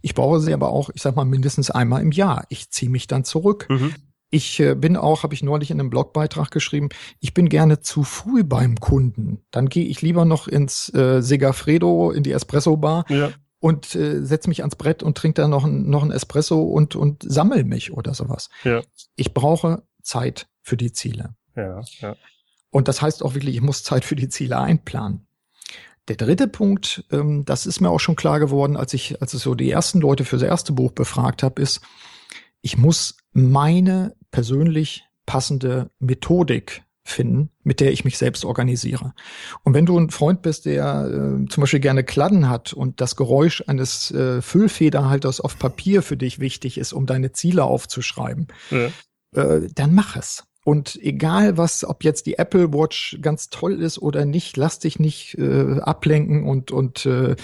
Ich 0.00 0.14
brauche 0.14 0.40
sie 0.40 0.54
aber 0.54 0.70
auch, 0.70 0.90
ich 0.94 1.02
sag 1.02 1.14
mal, 1.14 1.26
mindestens 1.26 1.70
einmal 1.70 2.00
im 2.00 2.10
Jahr. 2.10 2.46
Ich 2.48 2.70
ziehe 2.70 2.90
mich 2.90 3.06
dann 3.06 3.24
zurück. 3.24 3.66
Mhm. 3.68 3.94
Ich 4.30 4.58
äh, 4.58 4.74
bin 4.74 4.96
auch, 4.96 5.22
habe 5.22 5.34
ich 5.34 5.44
neulich 5.44 5.70
in 5.70 5.78
einem 5.78 5.90
Blogbeitrag 5.90 6.50
geschrieben, 6.50 6.88
ich 7.20 7.34
bin 7.34 7.48
gerne 7.48 7.80
zu 7.80 8.02
früh 8.02 8.42
beim 8.42 8.80
Kunden. 8.80 9.44
Dann 9.52 9.68
gehe 9.68 9.84
ich 9.84 10.02
lieber 10.02 10.24
noch 10.24 10.48
ins 10.48 10.92
äh, 10.92 11.20
Segafredo, 11.20 12.10
in 12.10 12.24
die 12.24 12.32
Espresso-Bar 12.32 13.04
ja 13.08 13.30
und 13.64 13.94
äh, 13.94 14.22
setze 14.22 14.50
mich 14.50 14.60
ans 14.60 14.76
Brett 14.76 15.02
und 15.02 15.16
trinke 15.16 15.40
da 15.40 15.48
noch 15.48 15.64
ein, 15.64 15.88
noch 15.88 16.02
ein 16.02 16.10
Espresso 16.10 16.64
und, 16.64 16.96
und 16.96 17.22
sammel 17.26 17.64
mich 17.64 17.94
oder 17.94 18.12
sowas. 18.12 18.50
Ja. 18.62 18.82
Ich 19.16 19.32
brauche 19.32 19.84
Zeit 20.02 20.48
für 20.60 20.76
die 20.76 20.92
Ziele. 20.92 21.34
Ja, 21.56 21.80
ja. 22.00 22.14
Und 22.68 22.88
das 22.88 23.00
heißt 23.00 23.22
auch 23.22 23.32
wirklich, 23.32 23.54
ich 23.54 23.62
muss 23.62 23.82
Zeit 23.82 24.04
für 24.04 24.16
die 24.16 24.28
Ziele 24.28 24.58
einplanen. 24.58 25.26
Der 26.08 26.16
dritte 26.16 26.46
Punkt, 26.46 27.06
ähm, 27.10 27.46
das 27.46 27.64
ist 27.64 27.80
mir 27.80 27.88
auch 27.88 28.00
schon 28.00 28.16
klar 28.16 28.38
geworden, 28.38 28.76
als 28.76 28.92
ich, 28.92 29.22
als 29.22 29.32
ich 29.32 29.40
so 29.40 29.54
die 29.54 29.70
ersten 29.70 30.02
Leute 30.02 30.26
fürs 30.26 30.42
erste 30.42 30.74
Buch 30.74 30.92
befragt 30.92 31.42
habe, 31.42 31.62
ist, 31.62 31.80
ich 32.60 32.76
muss 32.76 33.16
meine 33.32 34.14
persönlich 34.30 35.06
passende 35.24 35.90
Methodik 36.00 36.82
finden, 37.04 37.50
mit 37.62 37.80
der 37.80 37.92
ich 37.92 38.04
mich 38.04 38.16
selbst 38.16 38.44
organisiere. 38.44 39.12
Und 39.62 39.74
wenn 39.74 39.86
du 39.86 39.98
ein 39.98 40.10
Freund 40.10 40.42
bist, 40.42 40.64
der 40.64 41.04
äh, 41.06 41.48
zum 41.48 41.60
Beispiel 41.60 41.80
gerne 41.80 42.02
Kladden 42.02 42.48
hat 42.48 42.72
und 42.72 43.00
das 43.00 43.14
Geräusch 43.14 43.62
eines 43.66 44.10
äh, 44.10 44.40
Füllfederhalters 44.40 45.40
auf 45.40 45.58
Papier 45.58 46.02
für 46.02 46.16
dich 46.16 46.40
wichtig 46.40 46.78
ist, 46.78 46.94
um 46.94 47.06
deine 47.06 47.32
Ziele 47.32 47.64
aufzuschreiben, 47.64 48.48
ja. 48.70 48.88
äh, 49.34 49.68
dann 49.74 49.94
mach 49.94 50.16
es. 50.16 50.44
Und 50.64 50.98
egal 51.02 51.58
was, 51.58 51.84
ob 51.84 52.04
jetzt 52.04 52.24
die 52.24 52.38
Apple 52.38 52.72
Watch 52.72 53.18
ganz 53.20 53.50
toll 53.50 53.82
ist 53.82 53.98
oder 53.98 54.24
nicht, 54.24 54.56
lass 54.56 54.78
dich 54.78 54.98
nicht 54.98 55.36
äh, 55.36 55.78
ablenken 55.80 56.44
und 56.44 56.70
und 56.70 57.04
äh, 57.04 57.36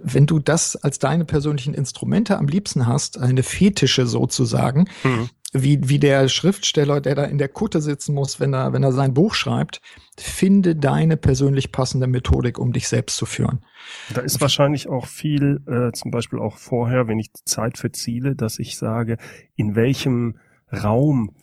wenn 0.00 0.26
du 0.26 0.38
das 0.38 0.76
als 0.76 1.00
deine 1.00 1.24
persönlichen 1.24 1.74
Instrumente 1.74 2.38
am 2.38 2.46
liebsten 2.46 2.86
hast, 2.86 3.18
eine 3.18 3.42
Fetische 3.42 4.06
sozusagen, 4.06 4.88
mhm 5.02 5.28
wie, 5.52 5.88
wie 5.88 5.98
der 5.98 6.28
Schriftsteller, 6.28 7.00
der 7.00 7.14
da 7.14 7.24
in 7.24 7.38
der 7.38 7.48
Kutte 7.48 7.80
sitzen 7.80 8.14
muss, 8.14 8.38
wenn 8.38 8.52
er, 8.54 8.72
wenn 8.72 8.82
er 8.82 8.92
sein 8.92 9.14
Buch 9.14 9.34
schreibt, 9.34 9.80
finde 10.18 10.76
deine 10.76 11.16
persönlich 11.16 11.72
passende 11.72 12.06
Methodik, 12.06 12.58
um 12.58 12.72
dich 12.72 12.88
selbst 12.88 13.16
zu 13.16 13.24
führen. 13.24 13.64
Da 14.12 14.20
ist 14.20 14.40
wahrscheinlich 14.40 14.88
auch 14.88 15.06
viel, 15.06 15.62
äh, 15.66 15.92
zum 15.92 16.10
Beispiel 16.10 16.38
auch 16.38 16.56
vorher, 16.56 17.08
wenn 17.08 17.18
ich 17.18 17.32
Zeit 17.44 17.78
für 17.78 17.92
Ziele, 17.92 18.36
dass 18.36 18.58
ich 18.58 18.76
sage, 18.76 19.16
in 19.56 19.74
welchem 19.74 20.38
Raum 20.70 21.34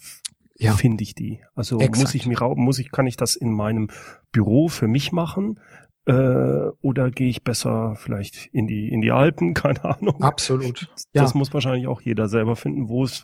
ja. 0.58 0.74
finde 0.74 1.04
ich 1.04 1.15
die? 1.15 1.41
Also 1.56 1.80
Exakt. 1.80 1.98
muss 2.00 2.15
ich 2.15 2.26
mir 2.28 2.38
muss 2.56 2.80
ich, 2.80 2.91
kann 2.91 3.08
ich 3.08 3.18
das 3.18 3.36
in 3.36 3.52
meinem 3.54 3.89
Büro 4.32 4.68
für 4.68 4.88
mich 4.88 5.12
machen? 5.12 5.60
Äh, 6.06 6.70
oder 6.82 7.10
gehe 7.10 7.30
ich 7.30 7.44
besser 7.44 7.96
vielleicht 7.96 8.48
in 8.54 8.68
die 8.68 8.89
in 8.89 9.02
die 9.02 9.12
Alpen, 9.12 9.54
keine 9.56 9.84
Ahnung. 9.84 10.22
Absolut. 10.22 10.91
Das 11.13 11.32
ja. 11.32 11.38
muss 11.38 11.54
wahrscheinlich 11.54 11.88
auch 11.88 12.02
jeder 12.02 12.28
selber 12.28 12.56
finden, 12.56 12.89
wo 12.89 13.04
es 13.04 13.24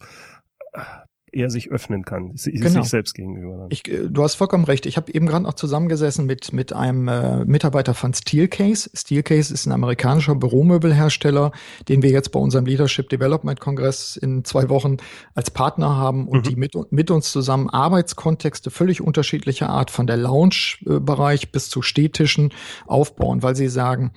er 1.34 1.50
sich 1.50 1.72
öffnen 1.72 2.04
kann, 2.04 2.36
genau. 2.36 2.82
sich 2.82 2.90
selbst 2.90 3.14
gegenüber. 3.14 3.68
Ich, 3.70 3.90
äh, 3.90 4.10
du 4.10 4.24
hast 4.24 4.36
vollkommen 4.36 4.66
recht. 4.66 4.86
Ich 4.86 4.98
habe 4.98 5.14
eben 5.14 5.28
gerade 5.28 5.44
noch 5.44 5.54
zusammengesessen 5.54 6.26
mit 6.26 6.52
mit 6.52 6.74
einem 6.74 7.08
äh, 7.08 7.46
Mitarbeiter 7.46 7.94
von 7.94 8.14
Steelcase. 8.14 8.90
Steelcase 8.94 9.54
ist 9.54 9.66
ein 9.66 9.72
amerikanischer 9.72 10.36
Büromöbelhersteller, 10.36 11.52
den 11.88 12.02
wir 12.02 12.10
jetzt 12.10 12.32
bei 12.32 12.40
unserem 12.40 12.66
Leadership 12.66 13.10
Development 13.10 13.60
Kongress 13.60 14.18
in 14.18 14.44
zwei 14.44 14.70
Wochen 14.70 14.98
als 15.34 15.52
Partner 15.52 15.96
haben 15.96 16.28
und 16.28 16.46
mhm. 16.46 16.50
die 16.50 16.56
mit, 16.56 16.76
mit 16.92 17.12
uns 17.12 17.32
zusammen 17.32 17.70
Arbeitskontexte 17.70 18.70
völlig 18.70 19.02
unterschiedlicher 19.02 19.70
Art 19.70 19.90
von 19.90 20.08
der 20.08 20.18
Lounge-Bereich 20.18 21.52
bis 21.52 21.70
zu 21.70 21.82
Städtischen 21.82 22.54
aufbauen, 22.88 23.42
weil 23.42 23.56
sie 23.56 23.70
sagen, 23.70 24.12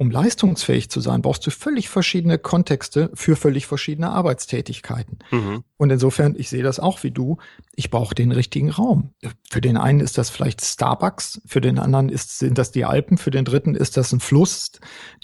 um 0.00 0.10
leistungsfähig 0.10 0.88
zu 0.88 1.02
sein, 1.02 1.20
brauchst 1.20 1.46
du 1.46 1.50
völlig 1.50 1.90
verschiedene 1.90 2.38
Kontexte 2.38 3.10
für 3.12 3.36
völlig 3.36 3.66
verschiedene 3.66 4.08
Arbeitstätigkeiten. 4.08 5.18
Mhm. 5.30 5.62
Und 5.76 5.90
insofern, 5.90 6.34
ich 6.38 6.48
sehe 6.48 6.62
das 6.62 6.80
auch 6.80 7.02
wie 7.02 7.10
du, 7.10 7.36
ich 7.74 7.90
brauche 7.90 8.14
den 8.14 8.32
richtigen 8.32 8.70
Raum. 8.70 9.10
Für 9.50 9.60
den 9.60 9.76
einen 9.76 10.00
ist 10.00 10.16
das 10.16 10.30
vielleicht 10.30 10.64
Starbucks, 10.64 11.42
für 11.44 11.60
den 11.60 11.78
anderen 11.78 12.08
ist, 12.08 12.38
sind 12.38 12.56
das 12.56 12.70
die 12.70 12.86
Alpen, 12.86 13.18
für 13.18 13.30
den 13.30 13.44
dritten 13.44 13.74
ist 13.74 13.98
das 13.98 14.10
ein 14.12 14.20
Fluss, 14.20 14.72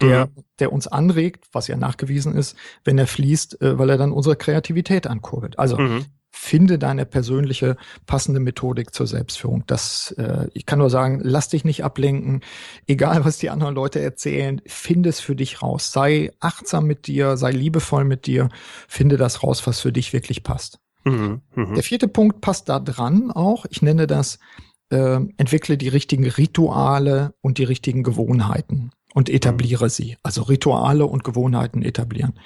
der, 0.03 0.27
mhm. 0.27 0.43
der 0.59 0.71
uns 0.75 0.87
anregt, 0.87 1.47
was 1.53 1.69
ja 1.69 1.79
nachgewiesen 1.79 2.35
ist, 2.35 2.55
wenn 2.85 2.99
er 2.99 3.07
fließt, 3.07 3.63
äh, 3.63 3.79
weil 3.79 3.89
er 3.89 3.97
dann 3.97 4.13
unsere 4.13 4.37
Kreativität 4.37 5.07
ankurbelt. 5.07 5.59
Also 5.59 5.79
mhm 5.79 6.05
finde 6.39 6.79
deine 6.79 7.07
persönliche 7.07 7.77
passende 8.05 8.41
Methodik 8.41 8.95
zur 8.95 9.07
Selbstführung. 9.07 9.65
Das, 9.67 10.13
äh, 10.19 10.49
ich 10.53 10.67
kann 10.67 10.79
nur 10.79 10.91
sagen, 10.91 11.21
lass 11.23 11.49
dich 11.49 11.65
nicht 11.65 11.83
ablenken, 11.83 12.43
egal 12.87 13.25
was 13.25 13.39
die 13.39 13.49
anderen 13.51 13.75
Leute 13.75 14.01
erzählen, 14.01 14.61
finde 14.67 15.09
es 15.09 15.19
für 15.19 15.35
dich 15.35 15.63
raus. 15.63 15.93
Sei 15.93 16.31
achtsam 16.39 16.87
mit 16.87 17.07
dir, 17.07 17.37
sei 17.39 17.51
liebevoll 17.51 18.05
mit 18.05 18.27
dir, 18.27 18.51
finde 18.87 19.17
das 19.17 19.43
raus, 19.43 19.67
was 19.67 19.81
für 19.81 19.93
dich 19.93 20.13
wirklich 20.13 20.43
passt. 20.43 20.79
Mhm, 21.05 21.41
mh. 21.55 21.75
Der 21.75 21.83
vierte 21.83 22.07
Punkt 22.07 22.43
passt 22.43 22.69
da 22.69 22.81
dran 22.81 23.31
auch. 23.31 23.65
Ich 23.71 23.81
nenne 23.81 24.07
das, 24.07 24.39
äh, 24.91 25.19
entwickle 25.39 25.79
die 25.79 25.89
richtigen 25.89 26.29
Rituale 26.29 27.35
und 27.41 27.59
die 27.59 27.65
richtigen 27.65 28.03
Gewohnheiten 28.03 28.91
und 29.15 29.31
etabliere 29.31 29.87
mhm. 29.87 29.91
sie. 29.91 30.17
Also 30.23 30.43
Rituale 30.43 31.07
und 31.07 31.25
Gewohnheiten 31.25 31.83
etablieren. 31.83 32.39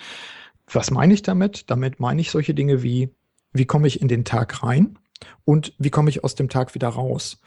Was 0.73 0.93
meine 0.93 1.13
ich 1.13 1.23
damit? 1.23 1.69
Damit 1.69 1.99
meine 1.99 2.21
ich 2.21 2.31
solche 2.31 2.55
Dinge 2.55 2.85
wie 2.85 3.11
wie 3.53 3.67
komme 3.67 3.87
ich 3.87 4.01
in 4.01 4.09
den 4.09 4.25
Tag 4.25 4.63
rein 4.63 4.99
und 5.45 5.75
wie 5.79 5.91
komme 5.91 6.11
ich 6.11 6.25
aus 6.25 6.35
dem 6.35 6.49
Tag 6.49 6.75
wieder 6.75 6.89
raus. 6.89 7.41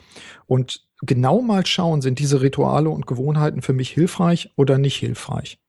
Und 0.46 0.88
genau 1.02 1.42
mal 1.42 1.66
schauen, 1.66 2.02
sind 2.02 2.20
diese 2.20 2.42
Rituale 2.42 2.90
und 2.90 3.08
Gewohnheiten 3.08 3.62
für 3.62 3.74
mich 3.74 3.90
hilfreich 3.90 4.52
oder 4.56 4.78
nicht 4.78 4.98
hilfreich. 4.98 5.60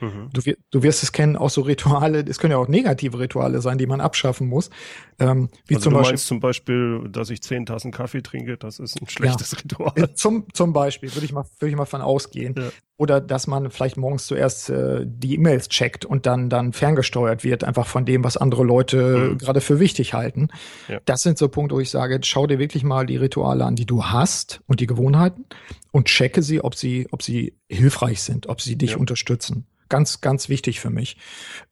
Mhm. 0.00 0.30
Du, 0.32 0.40
du, 0.70 0.82
wirst 0.82 1.02
es 1.02 1.12
kennen, 1.12 1.36
auch 1.36 1.50
so 1.50 1.62
Rituale, 1.62 2.20
es 2.20 2.38
können 2.38 2.52
ja 2.52 2.58
auch 2.58 2.68
negative 2.68 3.18
Rituale 3.18 3.60
sein, 3.60 3.78
die 3.78 3.86
man 3.86 4.00
abschaffen 4.00 4.48
muss. 4.48 4.70
Ähm, 5.18 5.48
wie 5.66 5.74
also 5.74 5.84
zum 5.84 5.92
du 5.92 5.98
Beispiel, 5.98 6.12
meinst 6.12 6.26
zum 6.26 6.40
Beispiel, 6.40 7.08
dass 7.10 7.30
ich 7.30 7.42
zehn 7.42 7.66
Tassen 7.66 7.90
Kaffee 7.90 8.22
trinke, 8.22 8.56
das 8.56 8.78
ist 8.78 9.00
ein 9.00 9.08
schlechtes 9.08 9.52
ja, 9.52 9.58
Ritual. 9.58 9.92
Äh, 9.96 10.14
zum, 10.14 10.46
zum 10.52 10.72
Beispiel, 10.72 11.14
würde 11.14 11.24
ich 11.24 11.32
mal, 11.32 11.44
würde 11.58 11.70
ich 11.70 11.76
mal 11.76 11.86
von 11.86 12.00
ausgehen. 12.00 12.54
Ja. 12.56 12.70
Oder 13.00 13.20
dass 13.20 13.46
man 13.46 13.70
vielleicht 13.70 13.96
morgens 13.96 14.26
zuerst 14.26 14.70
äh, 14.70 15.04
die 15.06 15.34
E-Mails 15.34 15.68
checkt 15.68 16.04
und 16.04 16.26
dann, 16.26 16.50
dann 16.50 16.72
ferngesteuert 16.72 17.44
wird, 17.44 17.62
einfach 17.62 17.86
von 17.86 18.04
dem, 18.04 18.24
was 18.24 18.36
andere 18.36 18.64
Leute 18.64 19.30
mhm. 19.30 19.38
gerade 19.38 19.60
für 19.60 19.78
wichtig 19.78 20.14
halten. 20.14 20.48
Ja. 20.88 20.98
Das 21.04 21.22
sind 21.22 21.38
so 21.38 21.48
Punkte, 21.48 21.76
wo 21.76 21.80
ich 21.80 21.90
sage, 21.90 22.18
schau 22.24 22.48
dir 22.48 22.58
wirklich 22.58 22.82
mal 22.82 23.06
die 23.06 23.16
Rituale 23.16 23.64
an, 23.64 23.76
die 23.76 23.86
du 23.86 24.06
hast 24.06 24.62
und 24.66 24.80
die 24.80 24.88
Gewohnheiten 24.88 25.46
und 25.92 26.08
checke 26.08 26.42
sie, 26.42 26.60
ob 26.60 26.74
sie, 26.74 27.06
ob 27.12 27.22
sie 27.22 27.54
hilfreich 27.68 28.20
sind, 28.22 28.48
ob 28.48 28.60
sie 28.60 28.76
dich 28.76 28.96
unterstützen. 28.96 29.66
Ganz, 29.88 30.20
ganz 30.20 30.48
wichtig 30.48 30.80
für 30.80 30.90
mich. 30.90 31.16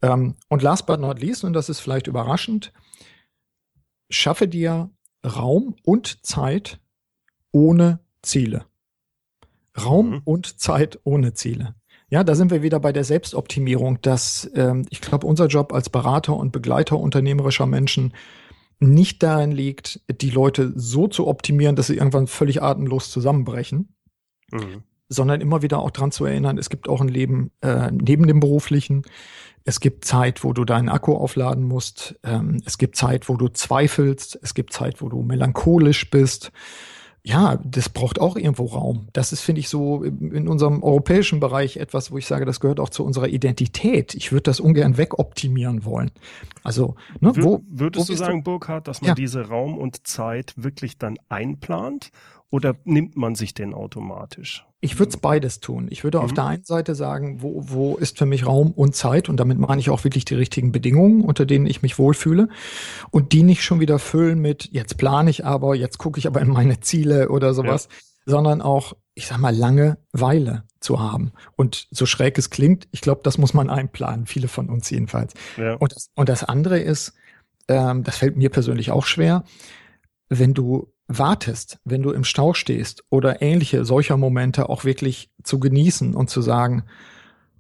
Ähm, 0.03 0.37
und 0.49 0.63
last 0.63 0.87
but 0.87 1.01
not 1.01 1.21
least, 1.21 1.45
und 1.45 1.53
das 1.53 1.69
ist 1.69 1.81
vielleicht 1.81 2.07
überraschend, 2.07 2.73
schaffe 4.09 4.49
dir 4.49 4.91
Raum 5.25 5.77
und 5.83 6.25
Zeit 6.25 6.81
ohne 7.53 8.01
Ziele. 8.23 8.67
Raum 9.79 10.11
mhm. 10.11 10.21
und 10.25 10.61
Zeit 10.61 10.99
ohne 11.05 11.35
Ziele. 11.35 11.75
Ja, 12.09 12.23
da 12.23 12.35
sind 12.35 12.51
wir 12.51 12.63
wieder 12.63 12.79
bei 12.79 12.93
der 12.93 13.05
Selbstoptimierung, 13.05 14.01
dass 14.01 14.49
ähm, 14.55 14.87
ich 14.91 15.01
glaube, 15.01 15.27
unser 15.27 15.49
Job 15.49 15.73
als 15.73 15.91
Berater 15.91 16.37
und 16.37 16.53
Begleiter 16.53 16.99
unternehmerischer 16.99 17.67
Menschen 17.67 18.15
nicht 18.79 19.23
darin 19.23 19.53
liegt, 19.53 20.01
die 20.21 20.31
Leute 20.31 20.73
so 20.77 21.09
zu 21.09 21.27
optimieren, 21.27 21.77
dass 21.77 21.89
sie 21.89 21.97
irgendwann 21.97 22.27
völlig 22.27 22.63
atemlos 22.63 23.11
zusammenbrechen, 23.11 23.97
mhm 24.53 24.85
sondern 25.09 25.41
immer 25.41 25.63
wieder 25.63 25.79
auch 25.81 25.91
dran 25.91 26.11
zu 26.11 26.25
erinnern, 26.25 26.59
es 26.59 26.71
gibt 26.71 26.89
auch 26.89 27.01
ein 27.01 27.09
Leben 27.09 27.51
äh, 27.61 27.91
neben 27.91 28.27
dem 28.27 28.41
beruflichen. 28.41 29.03
Es 29.65 29.81
gibt 29.81 30.05
Zeit, 30.05 30.45
wo 30.45 30.53
du 30.53 30.65
deinen 30.65 30.89
Akku 30.89 31.15
aufladen 31.15 31.65
musst. 31.65 32.19
Ähm, 32.23 32.63
es 32.65 32.79
gibt 32.79 32.97
Zeit, 32.97 33.29
wo 33.29 33.37
du 33.37 33.49
zweifelst. 33.49 34.39
Es 34.41 34.55
gibt 34.55 34.73
Zeit, 34.73 35.03
wo 35.03 35.09
du 35.09 35.23
melancholisch 35.23 36.09
bist. 36.09 36.53
Ja, 37.25 37.59
das 37.65 37.89
braucht 37.89 38.21
auch 38.21 38.37
irgendwo 38.37 38.67
Raum. 38.67 39.09
Das 39.13 39.33
ist, 39.33 39.41
finde 39.41 39.59
ich, 39.59 39.69
so 39.69 40.05
in 40.05 40.47
unserem 40.47 40.85
europäischen 40.85 41.41
Bereich 41.41 41.77
etwas, 41.79 42.13
wo 42.13 42.19
ich 42.19 42.27
sage, 42.27 42.45
das 42.45 42.61
gehört 42.61 42.79
auch 42.79 42.91
zu 42.91 43.05
unserer 43.05 43.27
Identität. 43.27 44.15
Ich 44.15 44.31
würde 44.31 44.45
das 44.45 44.61
ungern 44.61 44.97
wegoptimieren 44.97 45.85
wollen. 45.85 46.13
Also, 46.63 46.95
ne, 47.19 47.33
wo, 47.35 47.63
würdest 47.69 48.09
wo 48.09 48.13
du 48.13 48.17
sagen, 48.17 48.45
du? 48.45 48.53
Burkhard, 48.53 48.87
dass 48.87 49.01
man 49.01 49.09
ja. 49.09 49.15
diese 49.17 49.49
Raum 49.49 49.77
und 49.77 50.07
Zeit 50.07 50.55
wirklich 50.57 50.99
dann 50.99 51.17
einplant? 51.29 52.13
Oder 52.51 52.77
nimmt 52.85 53.17
man 53.17 53.35
sich 53.35 53.55
den 53.55 53.75
automatisch? 53.75 54.65
Ich 54.81 54.99
würde 54.99 55.11
es 55.11 55.17
beides 55.17 55.61
tun. 55.61 55.89
Ich 55.91 56.05
würde 56.05 56.19
mhm. 56.19 56.25
auf 56.25 56.35
der 56.35 56.45
einen 56.45 56.65
Seite 56.65 56.95
sagen, 56.95 57.43
wo, 57.43 57.65
wo 57.67 57.97
ist 57.97 58.19
für 58.19 58.27
mich 58.27 58.47
Raum 58.47 58.73
und 58.73 58.95
Zeit 58.95 59.29
und 59.29 59.39
damit 59.39 59.59
meine 59.59 59.81
ich 59.81 59.91
auch 59.91 60.05
wirklich 60.05 60.25
die 60.25 60.35
richtigen 60.35 60.71
Bedingungen, 60.71 61.23
unter 61.23 61.47
denen 61.47 61.67
ich 61.67 61.83
mich 61.83 61.99
wohlfühle 61.99 62.49
und 63.11 63.33
die 63.33 63.43
nicht 63.43 63.63
schon 63.63 63.81
wieder 63.81 63.99
füllen 63.99 64.39
mit, 64.39 64.69
jetzt 64.73 64.99
plane 64.99 65.31
ich 65.31 65.45
aber, 65.45 65.75
jetzt 65.75 65.99
gucke 65.99 66.19
ich 66.19 66.27
aber 66.27 66.41
in 66.41 66.49
meine 66.49 66.81
Ziele 66.81 67.31
oder 67.31 67.55
sowas, 67.55 67.89
ja. 67.91 68.33
sondern 68.33 68.61
auch, 68.61 68.93
ich 69.15 69.27
sag 69.27 69.39
mal, 69.39 69.55
Langeweile 69.55 70.65
zu 70.81 71.01
haben. 71.01 71.33
Und 71.57 71.89
so 71.91 72.05
schräg 72.05 72.37
es 72.37 72.51
klingt, 72.51 72.87
ich 72.91 73.01
glaube, 73.01 73.23
das 73.25 73.39
muss 73.39 73.55
man 73.55 73.71
einplanen, 73.71 74.27
viele 74.27 74.49
von 74.49 74.69
uns 74.69 74.91
jedenfalls. 74.91 75.33
Ja. 75.57 75.75
Und, 75.75 75.97
das, 75.97 76.11
und 76.15 76.29
das 76.29 76.45
andere 76.45 76.79
ist, 76.79 77.15
ähm, 77.69 78.05
das 78.05 78.19
fällt 78.19 78.37
mir 78.37 78.51
persönlich 78.51 78.91
auch 78.91 79.07
schwer, 79.07 79.45
wenn 80.29 80.55
du 80.55 80.93
wartest, 81.09 81.79
wenn 81.85 82.03
du 82.03 82.11
im 82.11 82.25
Stau 82.25 82.55
stehst 82.55 83.05
oder 83.11 83.43
ähnliche 83.43 83.85
solcher 83.85 84.17
Momente 84.17 84.69
auch 84.69 84.85
wirklich 84.85 85.31
zu 85.43 85.61
genießen 85.61 86.15
und 86.15 86.31
zu 86.31 86.43
sagen, 86.43 86.85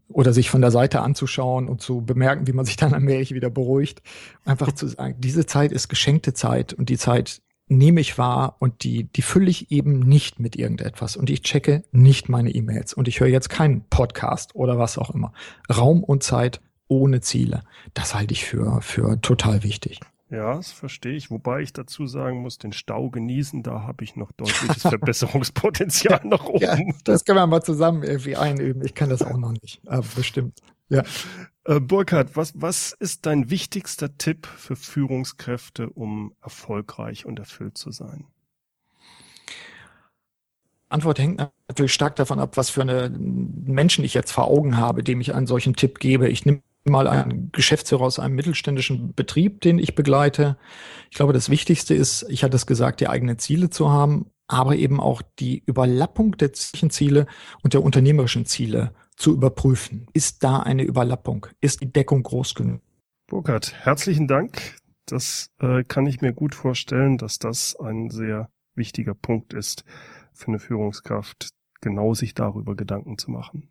oder 0.08 0.32
sich 0.32 0.50
von 0.50 0.60
der 0.60 0.70
Seite 0.70 1.00
anzuschauen 1.00 1.68
und 1.68 1.80
zu 1.80 2.00
bemerken, 2.02 2.46
wie 2.46 2.52
man 2.52 2.64
sich 2.64 2.76
dann 2.76 2.94
allmählich 2.94 3.34
wieder 3.34 3.50
beruhigt. 3.50 4.02
Einfach 4.44 4.72
zu 4.72 4.86
sagen, 4.86 5.16
diese 5.18 5.46
Zeit 5.46 5.72
ist 5.72 5.88
geschenkte 5.88 6.34
Zeit 6.34 6.72
und 6.72 6.88
die 6.88 6.98
Zeit 6.98 7.42
nehme 7.68 8.00
ich 8.00 8.16
wahr 8.16 8.56
und 8.60 8.84
die, 8.84 9.04
die 9.04 9.22
fülle 9.22 9.50
ich 9.50 9.72
eben 9.72 9.98
nicht 9.98 10.38
mit 10.38 10.54
irgendetwas 10.54 11.16
und 11.16 11.30
ich 11.30 11.42
checke 11.42 11.82
nicht 11.90 12.28
meine 12.28 12.50
E-Mails 12.50 12.94
und 12.94 13.08
ich 13.08 13.18
höre 13.18 13.26
jetzt 13.26 13.48
keinen 13.48 13.82
Podcast 13.88 14.54
oder 14.54 14.78
was 14.78 14.98
auch 14.98 15.10
immer. 15.10 15.32
Raum 15.74 16.04
und 16.04 16.22
Zeit 16.22 16.60
ohne 16.86 17.20
Ziele. 17.20 17.62
Das 17.92 18.14
halte 18.14 18.32
ich 18.32 18.44
für, 18.44 18.80
für 18.82 19.20
total 19.20 19.64
wichtig. 19.64 19.98
Ja, 20.28 20.56
das 20.56 20.72
verstehe 20.72 21.14
ich. 21.14 21.30
Wobei 21.30 21.60
ich 21.60 21.72
dazu 21.72 22.06
sagen 22.06 22.42
muss, 22.42 22.58
den 22.58 22.72
Stau 22.72 23.10
genießen, 23.10 23.62
da 23.62 23.82
habe 23.82 24.02
ich 24.02 24.16
noch 24.16 24.32
deutliches 24.32 24.82
Verbesserungspotenzial 24.82 26.22
nach 26.24 26.44
oben. 26.44 26.62
Ja, 26.62 26.76
das 27.04 27.24
können 27.24 27.38
wir 27.38 27.46
mal 27.46 27.62
zusammen 27.62 28.02
irgendwie 28.02 28.36
einüben. 28.36 28.84
Ich 28.84 28.94
kann 28.94 29.08
das 29.08 29.22
auch 29.22 29.36
noch 29.36 29.52
nicht, 29.52 29.80
aber 29.86 30.06
bestimmt. 30.16 30.60
Ja. 30.88 31.04
Äh, 31.64 31.80
Burkhard, 31.80 32.36
was, 32.36 32.52
was 32.56 32.92
ist 32.92 33.26
dein 33.26 33.50
wichtigster 33.50 34.16
Tipp 34.18 34.46
für 34.46 34.76
Führungskräfte, 34.76 35.90
um 35.90 36.32
erfolgreich 36.42 37.26
und 37.26 37.38
erfüllt 37.38 37.78
zu 37.78 37.92
sein? 37.92 38.26
Antwort 40.88 41.18
hängt 41.18 41.38
natürlich 41.68 41.92
stark 41.92 42.14
davon 42.16 42.38
ab, 42.38 42.56
was 42.56 42.70
für 42.70 42.82
einen 42.82 43.64
Menschen 43.64 44.04
ich 44.04 44.14
jetzt 44.14 44.30
vor 44.30 44.48
Augen 44.48 44.76
habe, 44.76 45.02
dem 45.02 45.20
ich 45.20 45.34
einen 45.34 45.48
solchen 45.48 45.74
Tipp 45.74 45.98
gebe. 45.98 46.28
Ich 46.28 46.46
nehme 46.46 46.62
mal 46.90 47.08
einen 47.08 47.50
Geschäftsführer 47.52 48.02
aus 48.02 48.18
einem 48.18 48.34
mittelständischen 48.34 49.14
Betrieb, 49.14 49.60
den 49.60 49.78
ich 49.78 49.94
begleite. 49.94 50.56
Ich 51.10 51.16
glaube, 51.16 51.32
das 51.32 51.50
Wichtigste 51.50 51.94
ist, 51.94 52.26
ich 52.28 52.44
hatte 52.44 52.56
es 52.56 52.66
gesagt, 52.66 53.00
die 53.00 53.08
eigenen 53.08 53.38
Ziele 53.38 53.70
zu 53.70 53.90
haben, 53.90 54.30
aber 54.48 54.76
eben 54.76 55.00
auch 55.00 55.22
die 55.38 55.62
Überlappung 55.66 56.36
der 56.36 56.52
Ziele 56.52 57.26
und 57.62 57.74
der 57.74 57.82
unternehmerischen 57.82 58.46
Ziele 58.46 58.92
zu 59.16 59.32
überprüfen. 59.32 60.06
Ist 60.12 60.44
da 60.44 60.60
eine 60.60 60.82
Überlappung? 60.82 61.46
Ist 61.60 61.80
die 61.80 61.92
Deckung 61.92 62.22
groß 62.22 62.54
genug? 62.54 62.80
Burkhard, 63.26 63.74
herzlichen 63.84 64.28
Dank. 64.28 64.76
Das 65.06 65.50
äh, 65.58 65.84
kann 65.84 66.06
ich 66.06 66.20
mir 66.20 66.32
gut 66.32 66.54
vorstellen, 66.54 67.18
dass 67.18 67.38
das 67.38 67.76
ein 67.76 68.10
sehr 68.10 68.50
wichtiger 68.74 69.14
Punkt 69.14 69.54
ist 69.54 69.84
für 70.32 70.48
eine 70.48 70.58
Führungskraft, 70.58 71.50
genau 71.80 72.14
sich 72.14 72.34
darüber 72.34 72.76
Gedanken 72.76 73.18
zu 73.18 73.30
machen. 73.30 73.70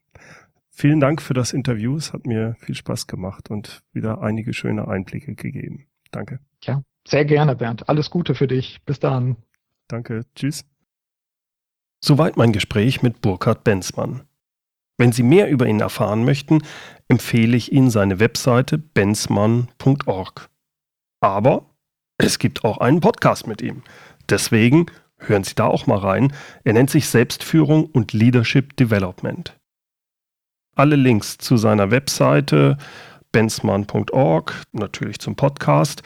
Vielen 0.77 0.99
Dank 0.99 1.21
für 1.21 1.33
das 1.33 1.53
Interview. 1.53 1.95
Es 1.95 2.11
hat 2.11 2.27
mir 2.27 2.57
viel 2.59 2.75
Spaß 2.75 3.07
gemacht 3.07 3.49
und 3.49 3.81
wieder 3.93 4.21
einige 4.21 4.53
schöne 4.53 4.89
Einblicke 4.89 5.33
gegeben. 5.33 5.87
Danke. 6.11 6.41
Ja, 6.63 6.83
sehr 7.07 7.23
gerne, 7.23 7.55
Bernd. 7.55 7.87
Alles 7.87 8.09
Gute 8.09 8.35
für 8.35 8.47
dich. 8.47 8.81
Bis 8.85 8.99
dann. 8.99 9.37
Danke. 9.87 10.25
Tschüss. 10.35 10.65
Soweit 12.03 12.35
mein 12.35 12.51
Gespräch 12.51 13.01
mit 13.01 13.21
Burkhard 13.21 13.63
Benzmann. 13.63 14.23
Wenn 14.97 15.13
Sie 15.13 15.23
mehr 15.23 15.49
über 15.49 15.65
ihn 15.65 15.79
erfahren 15.79 16.25
möchten, 16.25 16.61
empfehle 17.07 17.55
ich 17.55 17.71
Ihnen 17.71 17.89
seine 17.89 18.19
Webseite 18.19 18.77
benzmann.org. 18.77 20.49
Aber 21.21 21.69
es 22.17 22.37
gibt 22.37 22.65
auch 22.65 22.79
einen 22.79 22.99
Podcast 22.99 23.47
mit 23.47 23.61
ihm. 23.61 23.81
Deswegen 24.29 24.87
hören 25.19 25.45
Sie 25.45 25.55
da 25.55 25.67
auch 25.67 25.87
mal 25.87 25.99
rein. 25.99 26.33
Er 26.65 26.73
nennt 26.73 26.89
sich 26.89 27.07
Selbstführung 27.07 27.85
und 27.85 28.11
Leadership 28.11 28.75
Development. 28.75 29.57
Alle 30.75 30.95
Links 30.95 31.37
zu 31.37 31.57
seiner 31.57 31.89
Webseite 31.91 32.77
benzmann.org, 33.31 34.53
natürlich 34.71 35.19
zum 35.19 35.35
Podcast, 35.35 36.03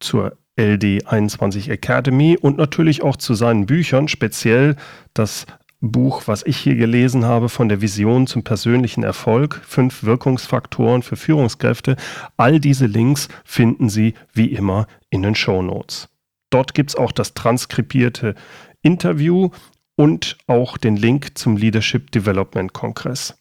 zur 0.00 0.36
LD21 0.58 1.70
Academy 1.70 2.36
und 2.40 2.58
natürlich 2.58 3.02
auch 3.02 3.16
zu 3.16 3.34
seinen 3.34 3.66
Büchern, 3.66 4.08
speziell 4.08 4.76
das 5.14 5.46
Buch, 5.80 6.22
was 6.26 6.44
ich 6.44 6.56
hier 6.56 6.74
gelesen 6.74 7.24
habe, 7.24 7.48
von 7.48 7.68
der 7.68 7.80
Vision 7.80 8.26
zum 8.26 8.42
persönlichen 8.42 9.04
Erfolg, 9.04 9.60
fünf 9.64 10.02
Wirkungsfaktoren 10.02 11.02
für 11.02 11.16
Führungskräfte. 11.16 11.96
All 12.36 12.58
diese 12.58 12.86
Links 12.86 13.28
finden 13.44 13.88
Sie 13.88 14.14
wie 14.32 14.46
immer 14.46 14.88
in 15.10 15.22
den 15.22 15.36
Show 15.36 15.62
Notes. 15.62 16.08
Dort 16.50 16.74
gibt 16.74 16.90
es 16.90 16.96
auch 16.96 17.12
das 17.12 17.34
transkribierte 17.34 18.34
Interview 18.82 19.50
und 19.94 20.38
auch 20.46 20.78
den 20.78 20.96
Link 20.96 21.38
zum 21.38 21.56
Leadership 21.56 22.10
Development 22.10 22.72
Kongress. 22.72 23.37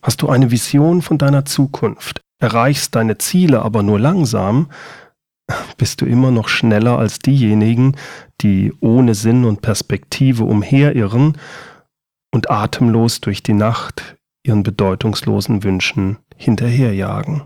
Hast 0.02 0.22
du 0.22 0.30
eine 0.30 0.52
Vision 0.52 1.02
von 1.02 1.18
deiner 1.18 1.44
Zukunft, 1.44 2.22
erreichst 2.42 2.96
deine 2.96 3.18
Ziele 3.18 3.62
aber 3.62 3.84
nur 3.84 4.00
langsam, 4.00 4.72
bist 5.78 6.02
du 6.02 6.06
immer 6.06 6.32
noch 6.32 6.48
schneller 6.48 6.98
als 6.98 7.20
diejenigen, 7.20 7.96
die 8.42 8.74
ohne 8.80 9.16
Sinn 9.16 9.46
und 9.46 9.62
Perspektive 9.62 10.44
umherirren 10.44 11.38
und 12.32 12.50
atemlos 12.50 13.22
durch 13.22 13.44
die 13.44 13.54
Nacht 13.54 14.18
ihren 14.44 14.64
bedeutungslosen 14.64 15.64
Wünschen 15.64 16.18
hinterherjagen. 16.36 17.44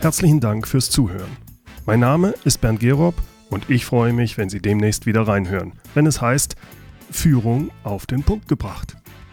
Herzlichen 0.00 0.40
Dank 0.40 0.66
fürs 0.66 0.90
Zuhören. 0.90 1.36
Mein 1.84 2.00
Name 2.00 2.34
ist 2.44 2.60
Bernd 2.60 2.80
Gerob 2.80 3.14
und 3.50 3.68
ich 3.68 3.84
freue 3.84 4.12
mich, 4.12 4.38
wenn 4.38 4.48
Sie 4.48 4.62
demnächst 4.62 5.04
wieder 5.04 5.28
reinhören, 5.28 5.72
wenn 5.94 6.06
es 6.06 6.22
heißt 6.22 6.56
Führung 7.10 7.70
auf 7.82 8.06
den 8.06 8.22
Punkt 8.22 8.48
gebracht. 8.48 8.96